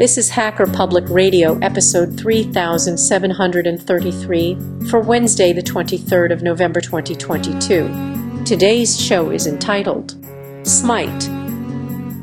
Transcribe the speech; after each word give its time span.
This 0.00 0.16
is 0.16 0.30
Hacker 0.30 0.66
Public 0.66 1.04
Radio, 1.10 1.58
episode 1.58 2.18
3733 2.18 4.56
for 4.88 4.98
Wednesday, 4.98 5.52
the 5.52 5.60
23rd 5.60 6.32
of 6.32 6.42
November 6.42 6.80
2022. 6.80 8.42
Today's 8.46 8.98
show 8.98 9.28
is 9.28 9.46
entitled 9.46 10.16
Smite. 10.62 11.28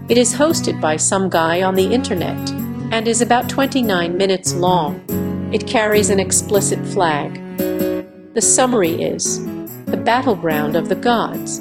It 0.10 0.18
is 0.18 0.34
hosted 0.34 0.82
by 0.82 0.98
some 0.98 1.30
guy 1.30 1.62
on 1.62 1.76
the 1.76 1.94
internet 1.94 2.50
and 2.92 3.08
is 3.08 3.22
about 3.22 3.48
29 3.48 4.18
minutes 4.18 4.56
long. 4.56 5.00
It 5.54 5.68
carries 5.68 6.10
an 6.10 6.20
explicit 6.20 6.84
flag. 6.84 7.36
The 8.34 8.42
summary 8.42 9.04
is 9.04 9.46
The 9.86 10.02
Battleground 10.04 10.76
of 10.76 10.90
the 10.90 10.96
Gods. 10.96 11.60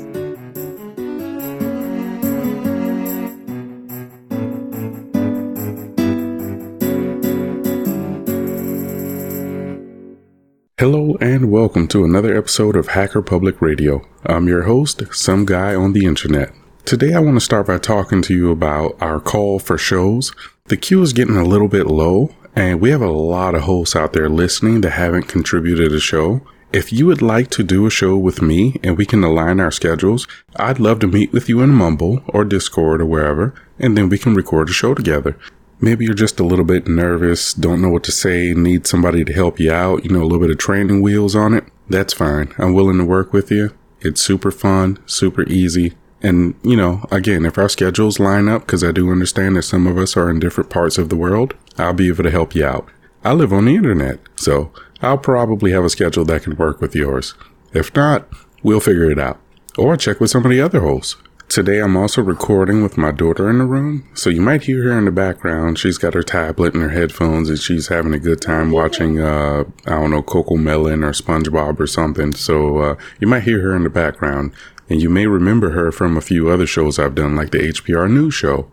Hello 10.79 11.16
and 11.23 11.51
welcome 11.51 11.89
to 11.89 12.05
another 12.05 12.37
episode 12.37 12.77
of 12.77 12.89
Hacker 12.89 13.23
Public 13.23 13.62
Radio. 13.62 14.07
I'm 14.27 14.47
your 14.47 14.65
host, 14.65 15.03
some 15.11 15.47
guy 15.47 15.75
on 15.75 15.95
the 15.95 16.05
internet. 16.05 16.53
Today 16.84 17.15
I 17.15 17.19
want 17.21 17.37
to 17.37 17.41
start 17.41 17.69
by 17.69 17.79
talking 17.79 18.21
to 18.21 18.34
you 18.34 18.51
about 18.51 18.95
our 19.01 19.19
call 19.19 19.59
for 19.59 19.79
shows. 19.79 20.34
The 20.67 20.77
queue 20.77 21.01
is 21.01 21.15
getting 21.15 21.39
a 21.39 21.47
little 21.47 21.69
bit 21.69 21.87
low 21.87 22.34
and 22.55 22.79
we 22.79 22.91
have 22.91 23.01
a 23.01 23.11
lot 23.11 23.55
of 23.55 23.62
hosts 23.62 23.97
out 23.97 24.12
there 24.12 24.29
listening 24.29 24.83
that 24.83 24.91
haven't 24.91 25.29
contributed 25.29 25.95
a 25.95 25.98
show. 25.98 26.43
If 26.75 26.93
you 26.93 27.06
would 27.06 27.23
like 27.23 27.48
to 27.53 27.62
do 27.62 27.87
a 27.87 27.91
show 27.91 28.19
with 28.19 28.43
me 28.43 28.79
and 28.83 28.98
we 28.98 29.06
can 29.06 29.25
align 29.25 29.61
our 29.61 29.70
schedules, 29.70 30.29
I'd 30.56 30.79
love 30.79 30.98
to 30.98 31.06
meet 31.06 31.33
with 31.33 31.48
you 31.48 31.62
in 31.62 31.70
Mumble 31.70 32.23
or 32.29 32.45
Discord 32.45 33.01
or 33.01 33.06
wherever, 33.06 33.55
and 33.79 33.97
then 33.97 34.11
we 34.11 34.19
can 34.19 34.34
record 34.34 34.69
a 34.69 34.75
show 34.75 34.93
together. 34.93 35.39
Maybe 35.80 36.05
you're 36.06 36.14
just 36.14 36.41
a 36.41 36.44
little 36.44 36.64
bit 36.64 36.88
nervous, 36.88 37.52
don't 37.52 37.82
know 37.82 37.91
what 37.91 38.05
to 38.05 38.12
say, 38.12 38.55
need 38.55 38.86
somebody 38.86 39.24
to 39.24 39.32
help 39.32 39.60
you 39.60 39.70
out, 39.70 40.05
you 40.05 40.10
know, 40.10 40.22
a 40.22 40.24
little 40.24 40.41
bit 40.41 40.50
of 40.50 40.58
training 40.58 41.02
wheels 41.02 41.36
on 41.36 41.52
it. 41.52 41.64
That's 41.88 42.14
fine. 42.14 42.55
I'm 42.58 42.72
willing 42.72 42.98
to 42.98 43.05
work 43.05 43.32
with 43.32 43.50
you. 43.50 43.77
It's 44.00 44.20
super 44.20 44.50
fun, 44.50 44.98
super 45.06 45.42
easy. 45.44 45.92
And, 46.22 46.54
you 46.62 46.77
know, 46.77 47.04
again, 47.10 47.44
if 47.44 47.58
our 47.58 47.69
schedules 47.69 48.19
line 48.19 48.48
up, 48.48 48.62
because 48.62 48.82
I 48.82 48.91
do 48.91 49.10
understand 49.10 49.56
that 49.56 49.62
some 49.62 49.86
of 49.86 49.98
us 49.98 50.16
are 50.16 50.30
in 50.30 50.41
different 50.41 50.70
parts 50.70 50.97
of 50.97 51.10
the 51.10 51.16
world, 51.16 51.54
I'll 51.77 51.92
be 51.92 52.08
able 52.08 52.24
to 52.24 52.30
help 52.30 52.54
you 52.54 52.64
out. 52.64 52.88
I 53.22 53.32
live 53.32 53.52
on 53.52 53.66
the 53.66 53.77
internet, 53.77 54.20
so 54.36 54.72
I'll 55.02 55.19
probably 55.19 55.72
have 55.72 55.84
a 55.84 55.91
schedule 55.91 56.24
that 56.24 56.42
can 56.42 56.56
work 56.56 56.80
with 56.80 56.94
yours. 56.94 57.34
If 57.72 57.94
not, 57.94 58.28
we'll 58.62 58.80
figure 58.80 59.10
it 59.10 59.19
out. 59.19 59.38
Or 59.77 59.97
check 59.97 60.20
with 60.20 60.30
some 60.30 60.44
of 60.44 60.50
the 60.50 60.60
other 60.60 60.80
hosts. 60.80 61.16
Today 61.48 61.78
I'm 61.80 61.97
also 61.97 62.22
recording 62.22 62.83
with 62.83 62.98
my 62.98 63.12
daughter 63.12 63.48
in 63.48 63.58
the 63.58 63.64
room, 63.64 64.06
so 64.14 64.28
you 64.28 64.42
might 64.42 64.64
hear 64.64 64.83
her 64.83 64.98
in 64.98 65.05
the 65.05 65.12
background. 65.12 65.78
She's 65.78 65.97
got 65.97 66.12
her 66.12 66.25
tablet 66.25 66.75
and 66.75 66.83
her 66.83 66.91
headphones 66.91 67.48
and 67.48 67.58
she's 67.58 67.86
having 67.86 68.12
a 68.12 68.19
good 68.19 68.41
time 68.41 68.72
watching, 68.72 69.20
uh, 69.20 69.64
I 69.86 69.91
don't 69.91 70.11
know, 70.11 70.22
CoComelon 70.22 71.05
or 71.05 71.12
SpongeBob 71.12 71.78
or 71.78 71.86
something. 71.86 72.34
So, 72.34 72.78
uh, 72.78 72.97
you 73.20 73.28
might 73.28 73.44
hear 73.44 73.61
her 73.62 73.77
in 73.77 73.84
the 73.84 73.91
background 73.91 74.53
and 74.91 75.00
you 75.00 75.08
may 75.08 75.27
remember 75.27 75.70
her 75.70 75.92
from 75.92 76.16
a 76.16 76.20
few 76.20 76.50
other 76.50 76.66
shows 76.66 76.98
I've 76.98 77.14
done, 77.14 77.36
like 77.36 77.53
the 77.53 77.58
HPR 77.58 78.10
News 78.10 78.34
Show. 78.34 78.70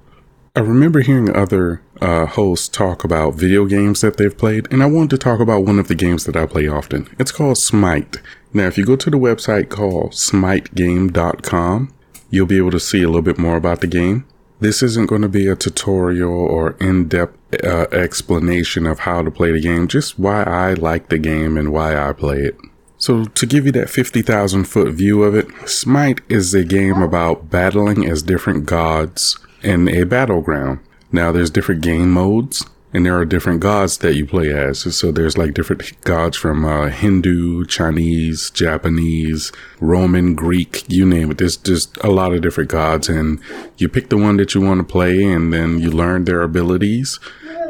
I 0.55 0.59
remember 0.59 0.99
hearing 1.01 1.35
other 1.35 1.81
uh, 2.01 2.25
hosts 2.25 2.67
talk 2.67 3.03
about 3.03 3.35
video 3.35 3.65
games 3.65 4.01
that 4.01 4.17
they've 4.17 4.37
played, 4.37 4.71
and 4.71 4.83
I 4.83 4.85
wanted 4.85 5.09
to 5.11 5.17
talk 5.17 5.39
about 5.39 5.65
one 5.65 5.79
of 5.79 5.87
the 5.87 5.95
games 5.95 6.25
that 6.25 6.35
I 6.35 6.45
play 6.45 6.67
often. 6.67 7.09
It's 7.17 7.31
called 7.31 7.57
Smite. 7.57 8.17
Now, 8.53 8.67
if 8.67 8.77
you 8.77 8.85
go 8.85 8.95
to 8.95 9.09
the 9.09 9.17
website 9.17 9.69
called 9.69 10.11
smitegame.com, 10.11 11.91
you'll 12.33 12.47
be 12.47 12.57
able 12.57 12.71
to 12.71 12.79
see 12.79 13.03
a 13.03 13.05
little 13.05 13.21
bit 13.21 13.37
more 13.37 13.55
about 13.55 13.81
the 13.81 13.87
game. 13.87 14.25
This 14.59 14.81
isn't 14.81 15.05
going 15.05 15.21
to 15.21 15.29
be 15.29 15.47
a 15.47 15.55
tutorial 15.55 16.33
or 16.33 16.71
in-depth 16.79 17.63
uh, 17.63 17.85
explanation 17.91 18.87
of 18.87 18.99
how 18.99 19.21
to 19.21 19.29
play 19.29 19.51
the 19.51 19.61
game, 19.61 19.87
just 19.87 20.17
why 20.17 20.41
I 20.41 20.73
like 20.73 21.09
the 21.09 21.19
game 21.19 21.57
and 21.57 21.71
why 21.71 21.95
I 21.95 22.11
play 22.11 22.39
it. 22.39 22.57
So 22.97 23.25
to 23.25 23.45
give 23.45 23.67
you 23.67 23.71
that 23.73 23.91
50,000 23.91 24.63
foot 24.63 24.93
view 24.93 25.21
of 25.21 25.35
it, 25.35 25.47
Smite 25.69 26.21
is 26.27 26.55
a 26.55 26.63
game 26.63 27.03
about 27.03 27.51
battling 27.51 28.09
as 28.09 28.23
different 28.23 28.65
gods 28.65 29.37
in 29.61 29.87
a 29.87 30.03
battleground. 30.03 30.79
Now 31.11 31.31
there's 31.31 31.51
different 31.51 31.81
game 31.81 32.09
modes 32.09 32.65
and 32.93 33.05
there 33.05 33.17
are 33.17 33.25
different 33.25 33.59
gods 33.59 33.97
that 33.97 34.15
you 34.15 34.25
play 34.25 34.53
as. 34.53 34.95
So 34.95 35.11
there's 35.11 35.37
like 35.37 35.55
different 35.55 35.99
gods 36.01 36.37
from 36.37 36.63
uh, 36.63 36.89
Hindu, 36.89 37.65
Chinese, 37.65 38.51
Japanese, 38.51 39.51
Roman, 39.79 40.35
Greek, 40.35 40.85
you 40.87 41.05
name 41.05 41.31
it. 41.31 41.39
There's 41.39 41.57
just 41.57 41.97
a 41.97 42.11
lot 42.11 42.33
of 42.33 42.41
different 42.41 42.69
gods, 42.69 43.09
and 43.09 43.39
you 43.77 43.89
pick 43.89 44.09
the 44.09 44.17
one 44.17 44.37
that 44.37 44.53
you 44.53 44.61
want 44.61 44.79
to 44.79 44.83
play, 44.83 45.23
and 45.23 45.51
then 45.51 45.79
you 45.79 45.89
learn 45.89 46.25
their 46.25 46.43
abilities. 46.43 47.19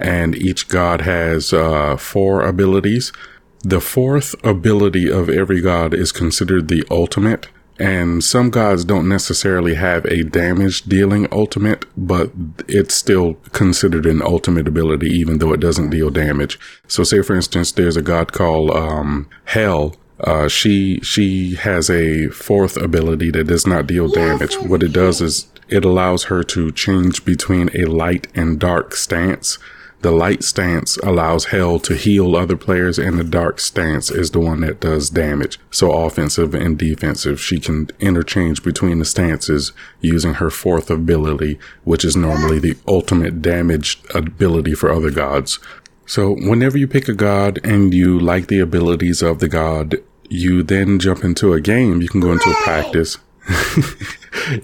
And 0.01 0.35
each 0.35 0.67
god 0.67 1.01
has 1.01 1.53
uh, 1.53 1.95
four 1.95 2.41
abilities. 2.41 3.13
The 3.61 3.79
fourth 3.79 4.35
ability 4.43 5.09
of 5.09 5.29
every 5.29 5.61
god 5.61 5.93
is 5.93 6.11
considered 6.11 6.67
the 6.67 6.83
ultimate. 6.91 7.47
And 7.79 8.23
some 8.23 8.49
gods 8.49 8.85
don't 8.85 9.09
necessarily 9.09 9.73
have 9.75 10.05
a 10.05 10.23
damage 10.23 10.83
dealing 10.83 11.27
ultimate, 11.31 11.85
but 11.97 12.31
it's 12.67 12.93
still 12.93 13.35
considered 13.51 14.05
an 14.05 14.21
ultimate 14.21 14.67
ability, 14.67 15.07
even 15.07 15.39
though 15.39 15.53
it 15.53 15.59
doesn't 15.59 15.89
deal 15.89 16.09
damage. 16.09 16.59
So 16.87 17.03
say 17.03 17.21
for 17.21 17.35
instance, 17.35 17.71
there's 17.71 17.97
a 17.97 18.01
god 18.01 18.31
called, 18.31 18.71
um, 18.71 19.27
Hel. 19.45 19.95
Uh, 20.19 20.47
she, 20.47 20.99
she 21.01 21.55
has 21.55 21.89
a 21.89 22.27
fourth 22.29 22.77
ability 22.77 23.31
that 23.31 23.47
does 23.47 23.67
not 23.67 23.87
deal 23.87 24.07
damage. 24.07 24.55
What 24.59 24.83
it 24.83 24.93
does 24.93 25.19
is 25.19 25.47
it 25.67 25.83
allows 25.83 26.25
her 26.25 26.43
to 26.43 26.71
change 26.71 27.25
between 27.25 27.69
a 27.75 27.85
light 27.85 28.27
and 28.35 28.59
dark 28.59 28.95
stance. 28.95 29.57
The 30.03 30.11
light 30.11 30.43
stance 30.43 30.97
allows 30.97 31.45
Hel 31.45 31.79
to 31.79 31.95
heal 31.95 32.35
other 32.35 32.57
players, 32.57 32.99
and 32.99 33.17
the 33.17 33.23
dark 33.23 33.61
stance 33.61 34.11
is 34.11 34.31
the 34.31 34.39
one 34.41 34.59
that 34.59 34.81
does 34.81 35.09
damage. 35.09 35.57
So 35.71 35.93
offensive 35.93 36.53
and 36.53 36.77
defensive, 36.77 37.39
she 37.39 37.57
can 37.57 37.87
interchange 38.01 38.63
between 38.63 38.99
the 38.99 39.05
stances 39.05 39.71
using 40.01 40.33
her 40.35 40.49
fourth 40.49 40.91
ability, 40.91 41.57
which 41.85 42.03
is 42.03 42.17
normally 42.17 42.59
the 42.59 42.75
ultimate 42.85 43.41
damage 43.41 44.01
ability 44.13 44.75
for 44.75 44.91
other 44.91 45.09
gods. 45.09 45.57
So 46.05 46.33
whenever 46.33 46.77
you 46.77 46.85
pick 46.85 47.07
a 47.07 47.13
god 47.13 47.61
and 47.63 47.93
you 47.93 48.19
like 48.19 48.47
the 48.47 48.59
abilities 48.59 49.21
of 49.21 49.39
the 49.39 49.47
god, 49.47 49.95
you 50.29 50.63
then 50.63 50.99
jump 50.99 51.23
into 51.23 51.53
a 51.53 51.61
game. 51.61 52.01
You 52.01 52.09
can 52.09 52.19
go 52.19 52.33
into 52.33 52.49
a 52.49 52.63
practice. 52.63 53.19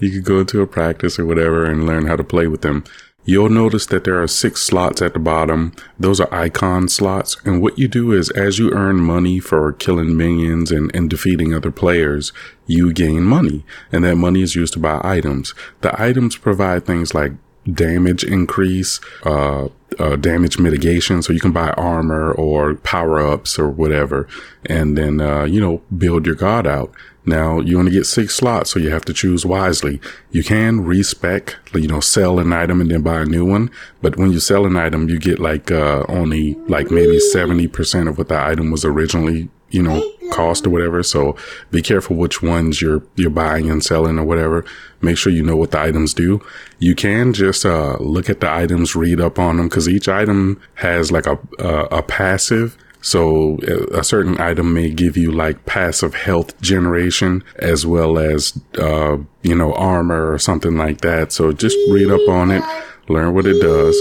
you 0.00 0.10
can 0.10 0.22
go 0.22 0.40
into 0.40 0.60
a 0.60 0.66
practice 0.66 1.18
or 1.18 1.24
whatever 1.24 1.64
and 1.64 1.86
learn 1.86 2.04
how 2.04 2.16
to 2.16 2.24
play 2.24 2.46
with 2.46 2.60
them. 2.60 2.84
You'll 3.24 3.50
notice 3.50 3.86
that 3.86 4.04
there 4.04 4.20
are 4.22 4.26
six 4.26 4.62
slots 4.62 5.02
at 5.02 5.12
the 5.12 5.18
bottom. 5.18 5.72
Those 5.98 6.20
are 6.20 6.34
icon 6.34 6.88
slots. 6.88 7.36
And 7.44 7.60
what 7.60 7.78
you 7.78 7.86
do 7.86 8.12
is 8.12 8.30
as 8.30 8.58
you 8.58 8.72
earn 8.72 8.96
money 8.96 9.38
for 9.38 9.72
killing 9.74 10.16
minions 10.16 10.72
and, 10.72 10.94
and 10.96 11.10
defeating 11.10 11.54
other 11.54 11.70
players, 11.70 12.32
you 12.66 12.92
gain 12.92 13.22
money. 13.22 13.64
And 13.92 14.04
that 14.04 14.16
money 14.16 14.42
is 14.42 14.54
used 14.54 14.72
to 14.72 14.78
buy 14.78 15.00
items. 15.04 15.54
The 15.82 16.00
items 16.00 16.36
provide 16.36 16.86
things 16.86 17.14
like 17.14 17.32
damage 17.70 18.24
increase, 18.24 19.00
uh, 19.24 19.68
uh, 19.98 20.16
damage 20.16 20.58
mitigation. 20.58 21.22
So 21.22 21.32
you 21.32 21.40
can 21.40 21.52
buy 21.52 21.70
armor 21.72 22.32
or 22.32 22.74
power 22.76 23.20
ups 23.20 23.58
or 23.58 23.68
whatever. 23.68 24.26
And 24.66 24.96
then, 24.96 25.20
uh, 25.20 25.44
you 25.44 25.60
know, 25.60 25.82
build 25.96 26.26
your 26.26 26.36
god 26.36 26.66
out. 26.66 26.92
Now 27.26 27.60
you 27.60 27.78
only 27.78 27.92
get 27.92 28.06
six 28.06 28.34
slots, 28.34 28.70
so 28.70 28.78
you 28.78 28.90
have 28.90 29.04
to 29.04 29.12
choose 29.12 29.44
wisely. 29.44 30.00
You 30.30 30.42
can 30.42 30.84
respec, 30.84 31.56
you 31.74 31.86
know, 31.86 32.00
sell 32.00 32.38
an 32.38 32.52
item 32.52 32.80
and 32.80 32.90
then 32.90 33.02
buy 33.02 33.20
a 33.20 33.26
new 33.26 33.44
one. 33.44 33.70
But 34.00 34.16
when 34.16 34.32
you 34.32 34.40
sell 34.40 34.66
an 34.66 34.76
item, 34.76 35.08
you 35.08 35.18
get 35.18 35.38
like, 35.38 35.70
uh, 35.70 36.04
only 36.08 36.54
like 36.66 36.90
maybe 36.90 37.18
70% 37.34 38.08
of 38.08 38.16
what 38.16 38.28
the 38.28 38.42
item 38.42 38.70
was 38.70 38.84
originally, 38.84 39.50
you 39.68 39.82
know, 39.82 40.02
cost 40.32 40.66
or 40.66 40.70
whatever. 40.70 41.02
So 41.02 41.36
be 41.70 41.82
careful 41.82 42.16
which 42.16 42.42
ones 42.42 42.80
you're, 42.80 43.02
you're 43.16 43.30
buying 43.30 43.70
and 43.70 43.84
selling 43.84 44.18
or 44.18 44.24
whatever. 44.24 44.64
Make 45.02 45.18
sure 45.18 45.32
you 45.32 45.42
know 45.42 45.56
what 45.56 45.72
the 45.72 45.80
items 45.80 46.14
do. 46.14 46.40
You 46.78 46.94
can 46.94 47.34
just, 47.34 47.66
uh, 47.66 47.96
look 48.00 48.30
at 48.30 48.40
the 48.40 48.50
items, 48.50 48.96
read 48.96 49.20
up 49.20 49.38
on 49.38 49.58
them 49.58 49.68
because 49.68 49.88
each 49.88 50.08
item 50.08 50.60
has 50.74 51.12
like 51.12 51.26
a, 51.26 51.38
a, 51.58 51.98
a 51.98 52.02
passive 52.02 52.78
so 53.02 53.58
a 53.92 54.04
certain 54.04 54.40
item 54.40 54.74
may 54.74 54.90
give 54.90 55.16
you 55.16 55.30
like 55.32 55.64
passive 55.66 56.14
health 56.14 56.60
generation 56.60 57.42
as 57.56 57.86
well 57.86 58.18
as, 58.18 58.60
uh, 58.78 59.16
you 59.42 59.54
know, 59.54 59.72
armor 59.74 60.30
or 60.32 60.38
something 60.38 60.76
like 60.76 61.00
that. 61.00 61.32
So 61.32 61.52
just 61.52 61.76
read 61.90 62.10
up 62.10 62.28
on 62.28 62.50
it, 62.50 62.62
learn 63.08 63.34
what 63.34 63.46
it 63.46 63.60
does, 63.60 63.96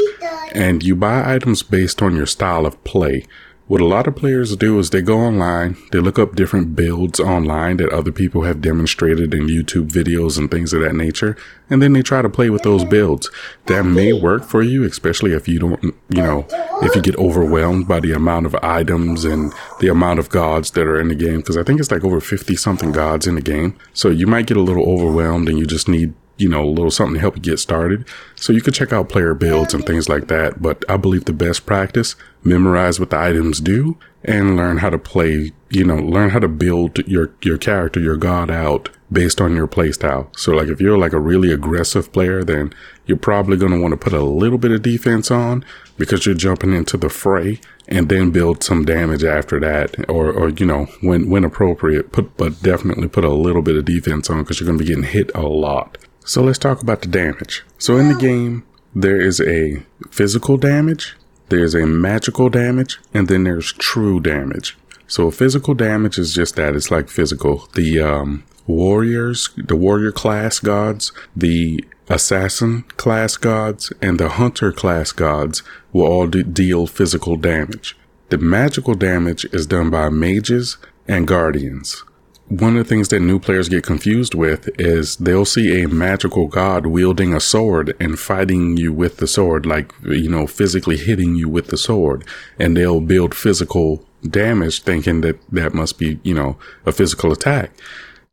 and 0.53 0.83
you 0.83 0.95
buy 0.95 1.33
items 1.33 1.63
based 1.63 2.01
on 2.01 2.15
your 2.15 2.25
style 2.25 2.65
of 2.65 2.83
play. 2.83 3.25
What 3.69 3.81
a 3.81 3.86
lot 3.86 4.07
of 4.07 4.16
players 4.16 4.56
do 4.56 4.80
is 4.80 4.89
they 4.89 5.04
go 5.04 5.19
online, 5.19 5.77
they 5.92 6.00
look 6.00 6.18
up 6.18 6.36
different 6.36 6.75
builds 6.75 7.19
online 7.19 7.77
that 7.77 7.94
other 7.94 8.12
people 8.12 8.42
have 8.42 8.62
demonstrated 8.62 9.31
in 9.31 9.45
YouTube 9.45 9.92
videos 9.92 10.39
and 10.39 10.50
things 10.50 10.74
of 10.74 10.81
that 10.81 10.95
nature, 10.95 11.38
and 11.69 11.80
then 11.80 11.94
they 11.94 12.01
try 12.01 12.24
to 12.24 12.31
play 12.31 12.50
with 12.50 12.63
those 12.63 12.83
builds. 12.83 13.30
That 13.68 13.83
may 13.83 14.12
work 14.12 14.44
for 14.44 14.63
you, 14.63 14.86
especially 14.86 15.33
if 15.33 15.48
you 15.48 15.60
don't, 15.60 15.83
you 15.83 16.24
know, 16.24 16.48
if 16.81 16.95
you 16.95 17.01
get 17.04 17.16
overwhelmed 17.18 17.88
by 17.88 18.00
the 18.00 18.12
amount 18.12 18.48
of 18.48 18.56
items 18.63 19.24
and 19.24 19.54
the 19.80 19.89
amount 19.89 20.18
of 20.18 20.30
gods 20.30 20.71
that 20.71 20.88
are 20.88 21.00
in 21.00 21.10
the 21.10 21.13
game, 21.13 21.38
because 21.38 21.56
I 21.56 21.62
think 21.62 21.80
it's 21.80 21.92
like 21.92 22.04
over 22.04 22.19
50 22.19 22.56
something 22.56 22.92
gods 22.92 23.27
in 23.27 23.36
the 23.36 23.42
game. 23.42 23.77
So 23.94 24.10
you 24.10 24.25
might 24.25 24.48
get 24.48 24.57
a 24.57 24.62
little 24.62 24.89
overwhelmed 24.89 25.48
and 25.48 25.60
you 25.60 25.68
just 25.68 25.88
need 25.88 26.16
you 26.39 26.50
know, 26.50 26.63
a 26.63 26.71
little 26.71 26.89
something 26.89 27.15
to 27.15 27.19
help 27.19 27.36
you 27.36 27.41
get 27.41 27.59
started. 27.59 28.07
So 28.36 28.53
you 28.53 28.62
can 28.62 28.74
check 28.74 28.91
out 28.91 29.09
player 29.09 29.33
builds 29.33 29.74
and 29.74 29.86
things 29.86 30.09
like 30.09 30.27
that. 30.27 30.62
But 30.62 30.83
I 30.89 30.97
believe 30.97 31.25
the 31.25 31.33
best 31.33 31.65
practice, 31.65 32.15
memorize 32.44 33.00
what 33.00 33.09
the 33.09 33.19
items 33.19 33.59
do 33.59 33.97
and 34.24 34.56
learn 34.56 34.77
how 34.77 34.89
to 34.89 34.97
play, 34.97 35.51
you 35.69 35.86
know, 35.86 35.97
learn 35.97 36.30
how 36.31 36.39
to 36.39 36.47
build 36.47 36.97
your, 37.07 37.31
your 37.41 37.57
character, 37.57 38.00
your 38.00 38.18
god 38.18 38.50
out 38.50 38.89
based 39.12 39.41
on 39.41 39.56
your 39.56 39.68
playstyle. 39.68 40.36
So 40.38 40.53
like 40.53 40.68
if 40.68 40.80
you're 40.80 40.97
like 40.97 41.13
a 41.13 41.19
really 41.19 41.51
aggressive 41.51 42.12
player, 42.12 42.44
then 42.44 42.74
you're 43.06 43.18
probably 43.18 43.57
going 43.57 43.71
to 43.71 43.81
want 43.81 43.92
to 43.94 43.97
put 43.97 44.13
a 44.13 44.24
little 44.24 44.57
bit 44.57 44.71
of 44.71 44.81
defense 44.81 45.31
on 45.31 45.65
because 45.97 46.25
you're 46.25 46.35
jumping 46.35 46.74
into 46.74 46.95
the 46.95 47.09
fray 47.09 47.59
and 47.88 48.07
then 48.07 48.30
build 48.31 48.63
some 48.63 48.85
damage 48.85 49.24
after 49.24 49.59
that 49.59 50.09
or, 50.09 50.31
or 50.31 50.50
you 50.50 50.65
know, 50.65 50.85
when, 51.01 51.30
when 51.30 51.44
appropriate, 51.44 52.12
put, 52.12 52.38
but 52.38 52.62
definitely 52.62 53.07
put 53.07 53.24
a 53.24 53.33
little 53.33 53.62
bit 53.62 53.75
of 53.75 53.85
defense 53.85 54.30
on 54.30 54.44
because 54.44 54.59
you're 54.59 54.68
going 54.68 54.77
to 54.77 54.83
be 54.83 54.88
getting 54.88 55.03
hit 55.03 55.31
a 55.33 55.42
lot. 55.42 55.97
So 56.29 56.43
let's 56.43 56.59
talk 56.59 56.83
about 56.83 57.01
the 57.01 57.07
damage. 57.07 57.63
So 57.79 57.97
in 57.97 58.07
the 58.07 58.13
game, 58.13 58.63
there 58.93 59.19
is 59.19 59.41
a 59.41 59.81
physical 60.11 60.57
damage, 60.57 61.15
there's 61.47 61.73
a 61.73 61.87
magical 61.87 62.49
damage, 62.49 62.99
and 63.15 63.27
then 63.27 63.45
there's 63.45 63.73
true 63.73 64.19
damage. 64.19 64.77
So 65.07 65.31
physical 65.31 65.73
damage 65.73 66.19
is 66.19 66.35
just 66.35 66.55
that. 66.55 66.75
It's 66.75 66.91
like 66.91 67.09
physical. 67.09 67.67
The, 67.73 67.99
um, 68.01 68.43
warriors, 68.67 69.49
the 69.57 69.75
warrior 69.75 70.11
class 70.11 70.59
gods, 70.59 71.11
the 71.35 71.83
assassin 72.09 72.83
class 72.97 73.35
gods, 73.35 73.91
and 73.99 74.19
the 74.19 74.29
hunter 74.29 74.71
class 74.71 75.11
gods 75.11 75.63
will 75.91 76.05
all 76.05 76.27
de- 76.27 76.43
deal 76.43 76.85
physical 76.85 77.37
damage. 77.37 77.97
The 78.29 78.37
magical 78.37 78.93
damage 78.93 79.45
is 79.45 79.65
done 79.65 79.89
by 79.89 80.09
mages 80.09 80.77
and 81.07 81.27
guardians. 81.27 82.03
One 82.49 82.75
of 82.75 82.83
the 82.83 82.89
things 82.89 83.09
that 83.09 83.19
new 83.19 83.37
players 83.37 83.69
get 83.69 83.83
confused 83.83 84.33
with 84.33 84.69
is 84.79 85.17
they'll 85.17 85.45
see 85.45 85.83
a 85.83 85.87
magical 85.87 86.47
god 86.47 86.87
wielding 86.87 87.31
a 87.31 87.39
sword 87.39 87.95
and 87.99 88.17
fighting 88.17 88.75
you 88.75 88.91
with 88.91 89.17
the 89.17 89.27
sword, 89.27 89.67
like, 89.67 89.93
you 90.03 90.29
know, 90.29 90.47
physically 90.47 90.97
hitting 90.97 91.35
you 91.35 91.47
with 91.47 91.67
the 91.67 91.77
sword, 91.77 92.25
and 92.57 92.75
they'll 92.75 93.01
build 93.01 93.35
physical 93.35 94.03
damage 94.27 94.81
thinking 94.81 95.21
that 95.21 95.39
that 95.51 95.75
must 95.75 95.99
be, 95.99 96.19
you 96.23 96.33
know, 96.33 96.57
a 96.87 96.91
physical 96.91 97.31
attack. 97.31 97.71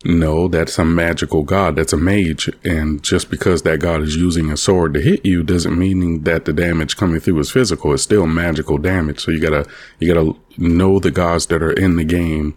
No, 0.04 0.46
that's 0.46 0.78
a 0.78 0.84
magical 0.84 1.42
god. 1.42 1.76
That's 1.76 1.92
a 1.92 1.96
mage. 1.96 2.48
And 2.64 3.02
just 3.02 3.30
because 3.30 3.62
that 3.62 3.80
god 3.80 4.02
is 4.02 4.14
using 4.14 4.52
a 4.52 4.56
sword 4.56 4.94
to 4.94 5.00
hit 5.00 5.26
you 5.26 5.42
doesn't 5.42 5.76
mean 5.76 6.22
that 6.24 6.44
the 6.44 6.52
damage 6.52 6.96
coming 6.96 7.18
through 7.18 7.40
is 7.40 7.50
physical. 7.50 7.92
It's 7.92 8.02
still 8.02 8.26
magical 8.26 8.78
damage. 8.78 9.20
So 9.20 9.30
you 9.30 9.40
gotta, 9.40 9.66
you 9.98 10.12
gotta 10.12 10.36
know 10.58 11.00
the 11.00 11.10
gods 11.10 11.46
that 11.46 11.62
are 11.62 11.72
in 11.72 11.96
the 11.96 12.04
game, 12.04 12.54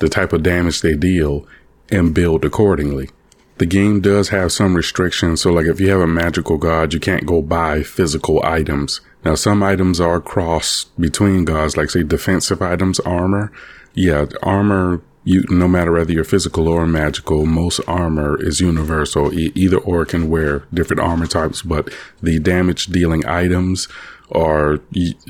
the 0.00 0.08
type 0.08 0.32
of 0.32 0.42
damage 0.42 0.80
they 0.80 0.94
deal 0.94 1.46
and 1.90 2.14
build 2.14 2.44
accordingly. 2.44 3.10
The 3.58 3.66
game 3.66 4.00
does 4.00 4.30
have 4.30 4.52
some 4.52 4.74
restrictions. 4.74 5.42
So 5.42 5.52
like 5.52 5.66
if 5.66 5.80
you 5.80 5.90
have 5.90 6.00
a 6.00 6.06
magical 6.06 6.56
god, 6.56 6.94
you 6.94 7.00
can't 7.00 7.26
go 7.26 7.42
buy 7.42 7.82
physical 7.82 8.42
items. 8.44 9.00
Now 9.24 9.34
some 9.34 9.62
items 9.62 10.00
are 10.00 10.20
cross 10.20 10.84
between 10.98 11.44
gods, 11.44 11.76
like 11.76 11.90
say 11.90 12.02
defensive 12.02 12.62
items, 12.62 13.00
armor. 13.00 13.52
Yeah, 13.92 14.26
armor 14.42 15.02
you 15.24 15.44
no 15.48 15.68
matter 15.68 15.92
whether 15.92 16.12
you're 16.12 16.24
physical 16.24 16.68
or 16.68 16.86
magical 16.86 17.44
most 17.44 17.80
armor 17.86 18.40
is 18.42 18.60
universal 18.60 19.32
e- 19.38 19.52
either 19.54 19.78
or 19.78 20.04
can 20.04 20.30
wear 20.30 20.64
different 20.72 21.00
armor 21.00 21.26
types 21.26 21.62
but 21.62 21.92
the 22.22 22.38
damage 22.38 22.86
dealing 22.86 23.24
items 23.26 23.86
are 24.32 24.78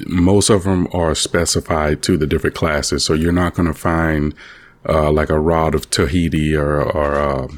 most 0.06 0.49
of 0.49 0.64
them 0.64 0.87
are 0.93 1.14
specified 1.14 2.02
to 2.02 2.17
the 2.17 2.26
different 2.26 2.55
classes 2.55 3.05
so 3.05 3.14
you're 3.14 3.32
not 3.32 3.55
going 3.55 3.67
to 3.67 3.75
find 3.75 4.34
uh, 4.88 5.11
like 5.11 5.31
a 5.31 5.41
rod 5.41 5.75
of 5.75 5.91
Tahuti 5.91 6.55
or, 6.55 6.82
or 6.82 7.15
uh, 7.15 7.49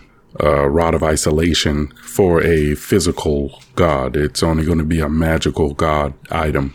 a 0.40 0.68
rod 0.68 0.94
of 0.94 1.02
isolation 1.02 1.88
for 2.02 2.42
a 2.42 2.74
physical 2.74 3.60
god 3.74 4.16
it's 4.16 4.42
only 4.42 4.64
going 4.64 4.78
to 4.78 4.84
be 4.84 4.98
a 4.98 5.08
magical 5.08 5.74
god 5.74 6.14
item 6.30 6.74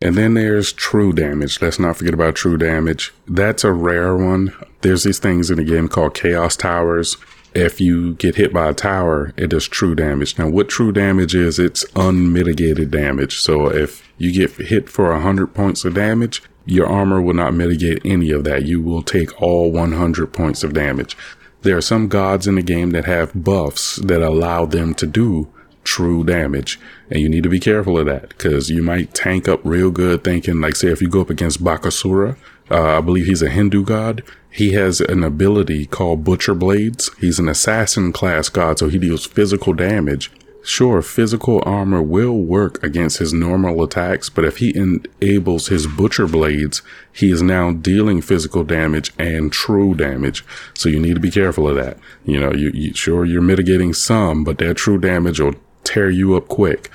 and 0.00 0.16
then 0.16 0.34
there's 0.34 0.72
true 0.72 1.12
damage. 1.12 1.60
Let's 1.60 1.80
not 1.80 1.96
forget 1.96 2.14
about 2.14 2.36
true 2.36 2.56
damage. 2.56 3.12
That's 3.26 3.64
a 3.64 3.72
rare 3.72 4.16
one. 4.16 4.54
There's 4.82 5.02
these 5.02 5.18
things 5.18 5.50
in 5.50 5.56
the 5.56 5.64
game 5.64 5.88
called 5.88 6.14
chaos 6.14 6.56
towers. 6.56 7.16
If 7.54 7.80
you 7.80 8.14
get 8.14 8.36
hit 8.36 8.52
by 8.52 8.68
a 8.68 8.74
tower, 8.74 9.32
it 9.36 9.48
does 9.48 9.66
true 9.66 9.96
damage. 9.96 10.38
Now, 10.38 10.48
what 10.48 10.68
true 10.68 10.92
damage 10.92 11.34
is, 11.34 11.58
it's 11.58 11.84
unmitigated 11.96 12.92
damage. 12.92 13.40
So 13.40 13.72
if 13.72 14.08
you 14.18 14.32
get 14.32 14.68
hit 14.68 14.88
for 14.88 15.10
100 15.10 15.48
points 15.48 15.84
of 15.84 15.94
damage, 15.94 16.42
your 16.68 16.86
armor 16.86 17.20
will 17.20 17.34
not 17.34 17.54
mitigate 17.54 18.04
any 18.04 18.30
of 18.30 18.44
that. 18.44 18.66
You 18.66 18.82
will 18.82 19.02
take 19.02 19.40
all 19.40 19.72
100 19.72 20.32
points 20.32 20.62
of 20.62 20.74
damage. 20.74 21.16
There 21.62 21.76
are 21.76 21.82
some 21.82 22.08
gods 22.08 22.46
in 22.46 22.54
the 22.54 22.62
game 22.62 22.90
that 22.90 23.06
have 23.06 23.44
buffs 23.44 23.96
that 23.96 24.22
allow 24.22 24.66
them 24.66 24.94
to 24.94 25.06
do 25.06 25.48
true 25.82 26.22
damage. 26.22 26.78
And 27.10 27.20
you 27.20 27.28
need 27.28 27.42
to 27.44 27.48
be 27.48 27.58
careful 27.58 27.98
of 27.98 28.06
that 28.06 28.28
because 28.28 28.68
you 28.68 28.82
might 28.82 29.14
tank 29.14 29.48
up 29.48 29.60
real 29.64 29.90
good 29.90 30.22
thinking, 30.22 30.60
like, 30.60 30.76
say, 30.76 30.88
if 30.88 31.00
you 31.00 31.08
go 31.08 31.22
up 31.22 31.30
against 31.30 31.64
Bakasura, 31.64 32.36
uh, 32.70 32.98
I 32.98 33.00
believe 33.00 33.24
he's 33.24 33.42
a 33.42 33.48
Hindu 33.48 33.84
god. 33.84 34.22
He 34.50 34.74
has 34.74 35.00
an 35.00 35.24
ability 35.24 35.86
called 35.86 36.22
Butcher 36.22 36.54
Blades. 36.54 37.10
He's 37.18 37.38
an 37.38 37.48
assassin 37.48 38.12
class 38.12 38.50
god, 38.50 38.78
so 38.78 38.88
he 38.88 38.98
deals 38.98 39.26
physical 39.26 39.72
damage. 39.72 40.30
Sure, 40.68 41.00
physical 41.00 41.62
armor 41.64 42.02
will 42.02 42.42
work 42.42 42.80
against 42.84 43.20
his 43.20 43.32
normal 43.32 43.82
attacks, 43.82 44.28
but 44.28 44.44
if 44.44 44.58
he 44.58 44.76
enables 44.76 45.68
his 45.68 45.86
butcher 45.86 46.26
blades, 46.26 46.82
he 47.10 47.30
is 47.30 47.40
now 47.40 47.72
dealing 47.72 48.20
physical 48.20 48.64
damage 48.64 49.10
and 49.18 49.50
true 49.50 49.94
damage. 49.94 50.44
So 50.74 50.90
you 50.90 51.00
need 51.00 51.14
to 51.14 51.20
be 51.20 51.30
careful 51.30 51.66
of 51.66 51.76
that. 51.76 51.96
You 52.26 52.38
know, 52.38 52.52
you, 52.52 52.70
you 52.74 52.92
sure 52.92 53.24
you're 53.24 53.40
mitigating 53.40 53.94
some, 53.94 54.44
but 54.44 54.58
that 54.58 54.76
true 54.76 54.98
damage 54.98 55.40
will 55.40 55.54
tear 55.84 56.10
you 56.10 56.36
up 56.36 56.48
quick. 56.48 56.90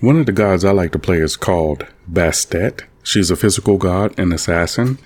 One 0.00 0.18
of 0.18 0.24
the 0.24 0.32
gods 0.32 0.64
I 0.64 0.70
like 0.70 0.92
to 0.92 0.98
play 0.98 1.18
is 1.18 1.36
called 1.36 1.86
Bastet. 2.10 2.84
She's 3.02 3.30
a 3.30 3.36
physical 3.36 3.76
god 3.76 4.18
and 4.18 4.32
assassin. 4.32 4.98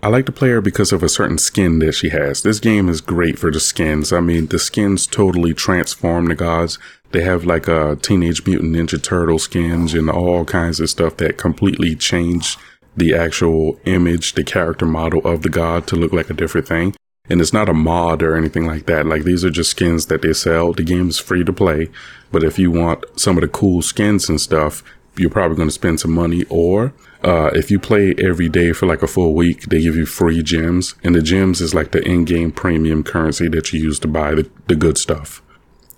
I 0.00 0.08
like 0.08 0.26
to 0.26 0.32
play 0.32 0.50
her 0.50 0.60
because 0.60 0.92
of 0.92 1.02
a 1.02 1.08
certain 1.08 1.38
skin 1.38 1.78
that 1.78 1.94
she 1.94 2.10
has. 2.10 2.42
This 2.42 2.60
game 2.60 2.90
is 2.90 3.00
great 3.00 3.38
for 3.38 3.50
the 3.50 3.58
skins. 3.58 4.12
I 4.12 4.20
mean, 4.20 4.48
the 4.48 4.58
skins 4.58 5.06
totally 5.06 5.54
transform 5.54 6.26
the 6.26 6.34
gods. 6.34 6.78
They 7.14 7.22
have 7.22 7.44
like 7.44 7.68
a 7.68 7.94
Teenage 7.94 8.44
Mutant 8.44 8.74
Ninja 8.74 9.00
Turtle 9.00 9.38
skins 9.38 9.94
and 9.94 10.10
all 10.10 10.44
kinds 10.44 10.80
of 10.80 10.90
stuff 10.90 11.16
that 11.18 11.38
completely 11.38 11.94
change 11.94 12.58
the 12.96 13.14
actual 13.14 13.78
image, 13.84 14.32
the 14.32 14.42
character 14.42 14.84
model 14.84 15.24
of 15.24 15.42
the 15.42 15.48
god 15.48 15.86
to 15.86 15.94
look 15.94 16.12
like 16.12 16.28
a 16.28 16.34
different 16.34 16.66
thing. 16.66 16.96
And 17.30 17.40
it's 17.40 17.52
not 17.52 17.68
a 17.68 17.72
mod 17.72 18.20
or 18.20 18.34
anything 18.34 18.66
like 18.66 18.86
that. 18.86 19.06
Like 19.06 19.22
these 19.22 19.44
are 19.44 19.50
just 19.50 19.70
skins 19.70 20.06
that 20.06 20.22
they 20.22 20.32
sell. 20.32 20.72
The 20.72 20.82
game 20.82 21.08
is 21.08 21.20
free 21.20 21.44
to 21.44 21.52
play. 21.52 21.88
But 22.32 22.42
if 22.42 22.58
you 22.58 22.72
want 22.72 23.04
some 23.14 23.36
of 23.36 23.42
the 23.42 23.48
cool 23.48 23.80
skins 23.80 24.28
and 24.28 24.40
stuff, 24.40 24.82
you're 25.16 25.30
probably 25.30 25.56
going 25.56 25.68
to 25.68 25.72
spend 25.72 26.00
some 26.00 26.12
money. 26.12 26.42
Or 26.50 26.94
uh, 27.22 27.50
if 27.52 27.70
you 27.70 27.78
play 27.78 28.16
every 28.18 28.48
day 28.48 28.72
for 28.72 28.86
like 28.86 29.04
a 29.04 29.06
full 29.06 29.34
week, 29.34 29.66
they 29.66 29.82
give 29.82 29.94
you 29.94 30.04
free 30.04 30.42
gems. 30.42 30.96
And 31.04 31.14
the 31.14 31.22
gems 31.22 31.60
is 31.60 31.74
like 31.74 31.92
the 31.92 32.02
in-game 32.02 32.50
premium 32.50 33.04
currency 33.04 33.46
that 33.50 33.72
you 33.72 33.78
use 33.78 34.00
to 34.00 34.08
buy 34.08 34.34
the, 34.34 34.50
the 34.66 34.74
good 34.74 34.98
stuff. 34.98 35.42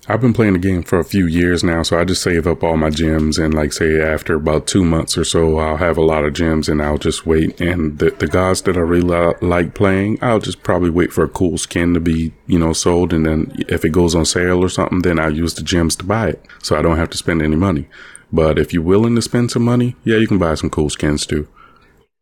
I've 0.09 0.21
been 0.21 0.33
playing 0.33 0.53
the 0.53 0.59
game 0.59 0.83
for 0.83 0.99
a 0.99 1.03
few 1.03 1.27
years 1.27 1.65
now, 1.65 1.83
so 1.83 1.99
I 1.99 2.05
just 2.05 2.23
save 2.23 2.47
up 2.47 2.63
all 2.63 2.77
my 2.77 2.89
gems 2.89 3.37
and 3.37 3.53
like 3.53 3.73
say 3.73 3.99
after 4.01 4.35
about 4.35 4.65
two 4.65 4.85
months 4.85 5.17
or 5.17 5.25
so, 5.25 5.57
I'll 5.57 5.75
have 5.75 5.97
a 5.97 6.01
lot 6.01 6.23
of 6.23 6.31
gems 6.31 6.69
and 6.69 6.81
I'll 6.81 6.97
just 6.97 7.25
wait. 7.25 7.59
And 7.59 7.99
the, 7.99 8.11
the 8.11 8.27
gods 8.27 8.61
that 8.61 8.77
I 8.77 8.81
really 8.81 9.33
like 9.41 9.73
playing, 9.73 10.17
I'll 10.21 10.39
just 10.39 10.63
probably 10.63 10.89
wait 10.89 11.11
for 11.11 11.25
a 11.25 11.29
cool 11.29 11.57
skin 11.57 11.93
to 11.93 11.99
be, 11.99 12.31
you 12.45 12.57
know, 12.57 12.71
sold. 12.71 13.11
And 13.11 13.25
then 13.25 13.53
if 13.67 13.83
it 13.83 13.89
goes 13.89 14.15
on 14.15 14.23
sale 14.23 14.63
or 14.63 14.69
something, 14.69 15.01
then 15.01 15.19
I'll 15.19 15.35
use 15.35 15.55
the 15.55 15.61
gems 15.61 15.97
to 15.97 16.05
buy 16.05 16.29
it. 16.29 16.45
So 16.63 16.77
I 16.77 16.81
don't 16.81 16.97
have 16.97 17.09
to 17.09 17.17
spend 17.17 17.41
any 17.41 17.57
money. 17.57 17.89
But 18.31 18.57
if 18.57 18.71
you're 18.71 18.83
willing 18.83 19.15
to 19.15 19.21
spend 19.21 19.51
some 19.51 19.63
money, 19.63 19.97
yeah, 20.05 20.17
you 20.17 20.27
can 20.27 20.37
buy 20.37 20.55
some 20.55 20.69
cool 20.69 20.89
skins 20.89 21.25
too. 21.25 21.49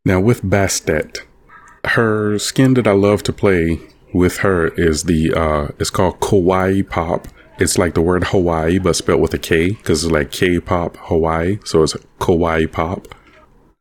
Now 0.03 0.19
with 0.19 0.41
Bastet, 0.41 1.19
her 1.83 2.39
skin 2.39 2.73
that 2.75 2.87
I 2.87 2.93
love 2.93 3.21
to 3.23 3.33
play 3.33 3.79
with 4.11 4.37
her 4.37 4.69
is 4.69 5.03
the, 5.03 5.33
uh, 5.35 5.67
it's 5.77 5.91
called 5.91 6.19
Kawaii 6.19 6.87
Pop 6.89 7.27
it's 7.59 7.77
like 7.77 7.93
the 7.93 8.01
word 8.01 8.25
Hawaii, 8.25 8.79
but 8.79 8.95
spelled 8.95 9.21
with 9.21 9.33
a 9.33 9.37
K 9.37 9.69
because 9.69 10.03
it's 10.03 10.11
like 10.11 10.31
K-pop 10.31 10.97
Hawaii. 10.97 11.59
So 11.63 11.83
it's 11.83 11.93
Kawaii 12.19 12.71
pop. 12.71 13.07